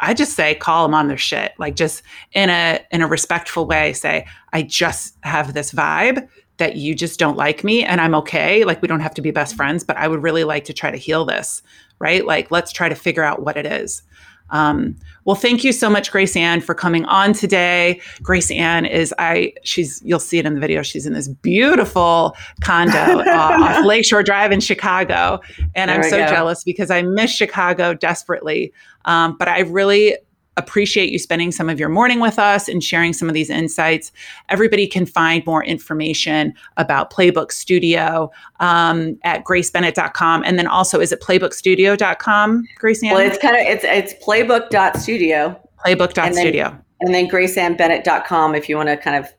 I 0.00 0.14
just 0.14 0.34
say 0.34 0.54
call 0.56 0.86
them 0.86 0.94
on 0.94 1.08
their 1.08 1.16
shit. 1.16 1.52
Like 1.58 1.76
just 1.76 2.02
in 2.32 2.50
a 2.50 2.80
in 2.90 3.02
a 3.02 3.06
respectful 3.06 3.66
way 3.66 3.92
say 3.92 4.26
I 4.52 4.62
just 4.62 5.16
have 5.22 5.54
this 5.54 5.72
vibe 5.72 6.28
that 6.58 6.76
you 6.76 6.94
just 6.94 7.18
don't 7.18 7.36
like 7.36 7.64
me 7.64 7.84
and 7.84 8.00
I'm 8.00 8.14
okay. 8.16 8.64
Like 8.64 8.82
we 8.82 8.88
don't 8.88 9.00
have 9.00 9.14
to 9.14 9.22
be 9.22 9.30
best 9.30 9.54
friends, 9.54 9.84
but 9.84 9.96
I 9.96 10.08
would 10.08 10.22
really 10.22 10.44
like 10.44 10.64
to 10.64 10.72
try 10.72 10.90
to 10.90 10.96
heal 10.96 11.24
this, 11.24 11.62
right? 11.98 12.26
Like 12.26 12.50
let's 12.50 12.72
try 12.72 12.88
to 12.88 12.94
figure 12.94 13.22
out 13.22 13.42
what 13.42 13.56
it 13.56 13.64
is. 13.64 14.02
Um, 14.52 14.96
well, 15.24 15.36
thank 15.36 15.64
you 15.64 15.72
so 15.72 15.90
much, 15.90 16.10
Grace 16.12 16.36
Ann, 16.36 16.60
for 16.60 16.74
coming 16.74 17.04
on 17.06 17.32
today. 17.32 18.00
Grace 18.22 18.50
Ann 18.50 18.86
is 18.86 19.14
I 19.18 19.52
she's 19.64 20.00
you'll 20.04 20.20
see 20.20 20.38
it 20.38 20.46
in 20.46 20.54
the 20.54 20.60
video. 20.60 20.82
She's 20.82 21.06
in 21.06 21.14
this 21.14 21.28
beautiful 21.28 22.36
condo 22.60 23.20
uh, 23.20 23.24
off 23.28 23.84
Lakeshore 23.84 24.22
Drive 24.22 24.52
in 24.52 24.60
Chicago, 24.60 25.40
and 25.74 25.90
there 25.90 26.02
I'm 26.02 26.10
so 26.10 26.18
go. 26.18 26.28
jealous 26.28 26.64
because 26.64 26.90
I 26.90 27.02
miss 27.02 27.30
Chicago 27.30 27.94
desperately. 27.94 28.72
Um, 29.04 29.36
but 29.36 29.48
I 29.48 29.60
really 29.60 30.16
appreciate 30.56 31.10
you 31.10 31.18
spending 31.18 31.50
some 31.50 31.68
of 31.68 31.80
your 31.80 31.88
morning 31.88 32.20
with 32.20 32.38
us 32.38 32.68
and 32.68 32.84
sharing 32.84 33.12
some 33.12 33.28
of 33.28 33.34
these 33.34 33.50
insights. 33.50 34.12
Everybody 34.48 34.86
can 34.86 35.06
find 35.06 35.44
more 35.46 35.64
information 35.64 36.54
about 36.76 37.10
Playbook 37.10 37.52
Studio 37.52 38.30
um, 38.60 39.18
at 39.24 39.44
gracebennett.com. 39.44 40.44
And 40.44 40.58
then 40.58 40.66
also, 40.66 41.00
is 41.00 41.12
it 41.12 41.20
playbookstudio.com, 41.20 42.64
Grace 42.76 43.02
Ann? 43.02 43.14
Well, 43.14 43.26
it's 43.26 43.38
kind 43.38 43.56
of, 43.56 43.62
it's, 43.62 43.84
it's 43.84 44.24
playbook.studio. 44.24 45.58
Playbook.studio. 45.84 46.66
And 46.66 46.74
then, 46.74 46.84
and 47.00 47.14
then 47.14 47.28
graceannbennett.com 47.28 48.54
if 48.54 48.68
you 48.68 48.76
want 48.76 48.88
to 48.88 48.96
kind 48.96 49.16
of 49.16 49.32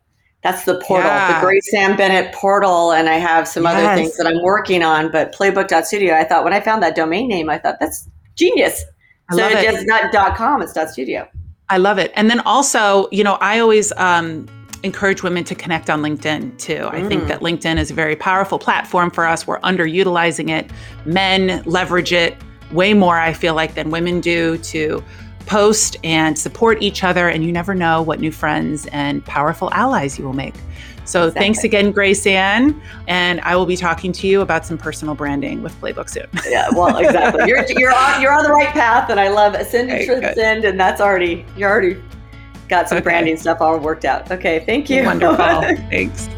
that's 0.43 0.65
the 0.65 0.75
portal, 0.81 1.07
yeah. 1.07 1.39
the 1.39 1.45
Grace 1.45 1.73
Ann 1.73 1.95
Bennett 1.95 2.33
portal, 2.33 2.91
and 2.91 3.07
I 3.07 3.13
have 3.13 3.47
some 3.47 3.63
yes. 3.63 3.75
other 3.75 3.95
things 3.95 4.17
that 4.17 4.27
I'm 4.27 4.41
working 4.41 4.83
on. 4.83 5.09
But 5.09 5.33
playbook.studio, 5.33 6.13
I 6.13 6.25
thought 6.25 6.43
when 6.43 6.51
I 6.51 6.59
found 6.59 6.83
that 6.83 6.97
domain 6.97 7.29
name, 7.29 7.49
I 7.49 7.57
thought 7.57 7.77
that's 7.79 8.09
genius. 8.35 8.83
I 9.29 9.35
so 9.35 9.47
it's 9.47 9.63
just 9.63 9.87
not 9.87 10.11
dot 10.11 10.35
com, 10.35 10.61
it's 10.61 10.73
dot 10.73 10.89
studio. 10.89 11.27
I 11.69 11.77
love 11.77 11.97
it. 11.97 12.11
And 12.15 12.29
then 12.29 12.41
also, 12.41 13.07
you 13.11 13.23
know, 13.23 13.35
I 13.35 13.59
always 13.59 13.93
um, 13.93 14.47
encourage 14.83 15.23
women 15.23 15.43
to 15.45 15.55
connect 15.55 15.89
on 15.89 16.01
LinkedIn 16.01 16.57
too. 16.57 16.75
Mm. 16.75 16.93
I 16.93 17.07
think 17.07 17.23
mm. 17.23 17.27
that 17.29 17.39
LinkedIn 17.39 17.79
is 17.79 17.89
a 17.89 17.93
very 17.93 18.15
powerful 18.15 18.59
platform 18.59 19.09
for 19.09 19.25
us. 19.25 19.47
We're 19.47 19.61
underutilizing 19.61 20.49
it. 20.49 20.69
Men 21.05 21.63
leverage 21.65 22.11
it 22.11 22.35
way 22.71 22.93
more, 22.93 23.17
I 23.17 23.33
feel 23.33 23.55
like, 23.55 23.75
than 23.75 23.91
women 23.91 24.19
do 24.19 24.57
to 24.57 25.03
post 25.45 25.97
and 26.03 26.37
support 26.37 26.81
each 26.81 27.03
other. 27.03 27.29
And 27.29 27.43
you 27.45 27.51
never 27.51 27.73
know 27.73 28.01
what 28.01 28.19
new 28.19 28.31
friends 28.31 28.87
and 28.87 29.23
powerful 29.25 29.71
allies 29.73 30.19
you 30.19 30.25
will 30.25 30.33
make. 30.33 30.55
So 31.05 31.27
exactly. 31.27 31.39
thanks 31.39 31.63
again, 31.63 31.91
Grace 31.91 32.25
Ann. 32.25 32.81
And 33.07 33.41
I 33.41 33.55
will 33.55 33.65
be 33.65 33.75
talking 33.75 34.11
to 34.13 34.27
you 34.27 34.41
about 34.41 34.65
some 34.65 34.77
personal 34.77 35.15
branding 35.15 35.61
with 35.61 35.79
Playbook 35.81 36.09
soon. 36.09 36.27
yeah, 36.49 36.67
well, 36.71 36.97
exactly. 36.97 37.47
You're 37.47 37.65
you're 37.71 37.93
on 37.93 38.21
you're 38.21 38.33
on 38.33 38.43
the 38.43 38.51
right 38.51 38.69
path, 38.69 39.09
and 39.09 39.19
I 39.19 39.29
love 39.29 39.53
ascend 39.53 39.89
and 39.89 40.01
okay, 40.01 40.05
transcend, 40.05 40.65
and 40.65 40.79
that's 40.79 41.01
already 41.01 41.45
you're 41.57 41.69
already 41.69 42.01
got 42.69 42.89
some 42.89 42.97
okay. 42.97 43.03
branding 43.03 43.37
stuff 43.37 43.61
all 43.61 43.77
worked 43.77 44.05
out. 44.05 44.31
Okay, 44.31 44.63
thank 44.65 44.89
you. 44.89 45.03
Wonderful. 45.03 45.37
thanks. 45.89 46.29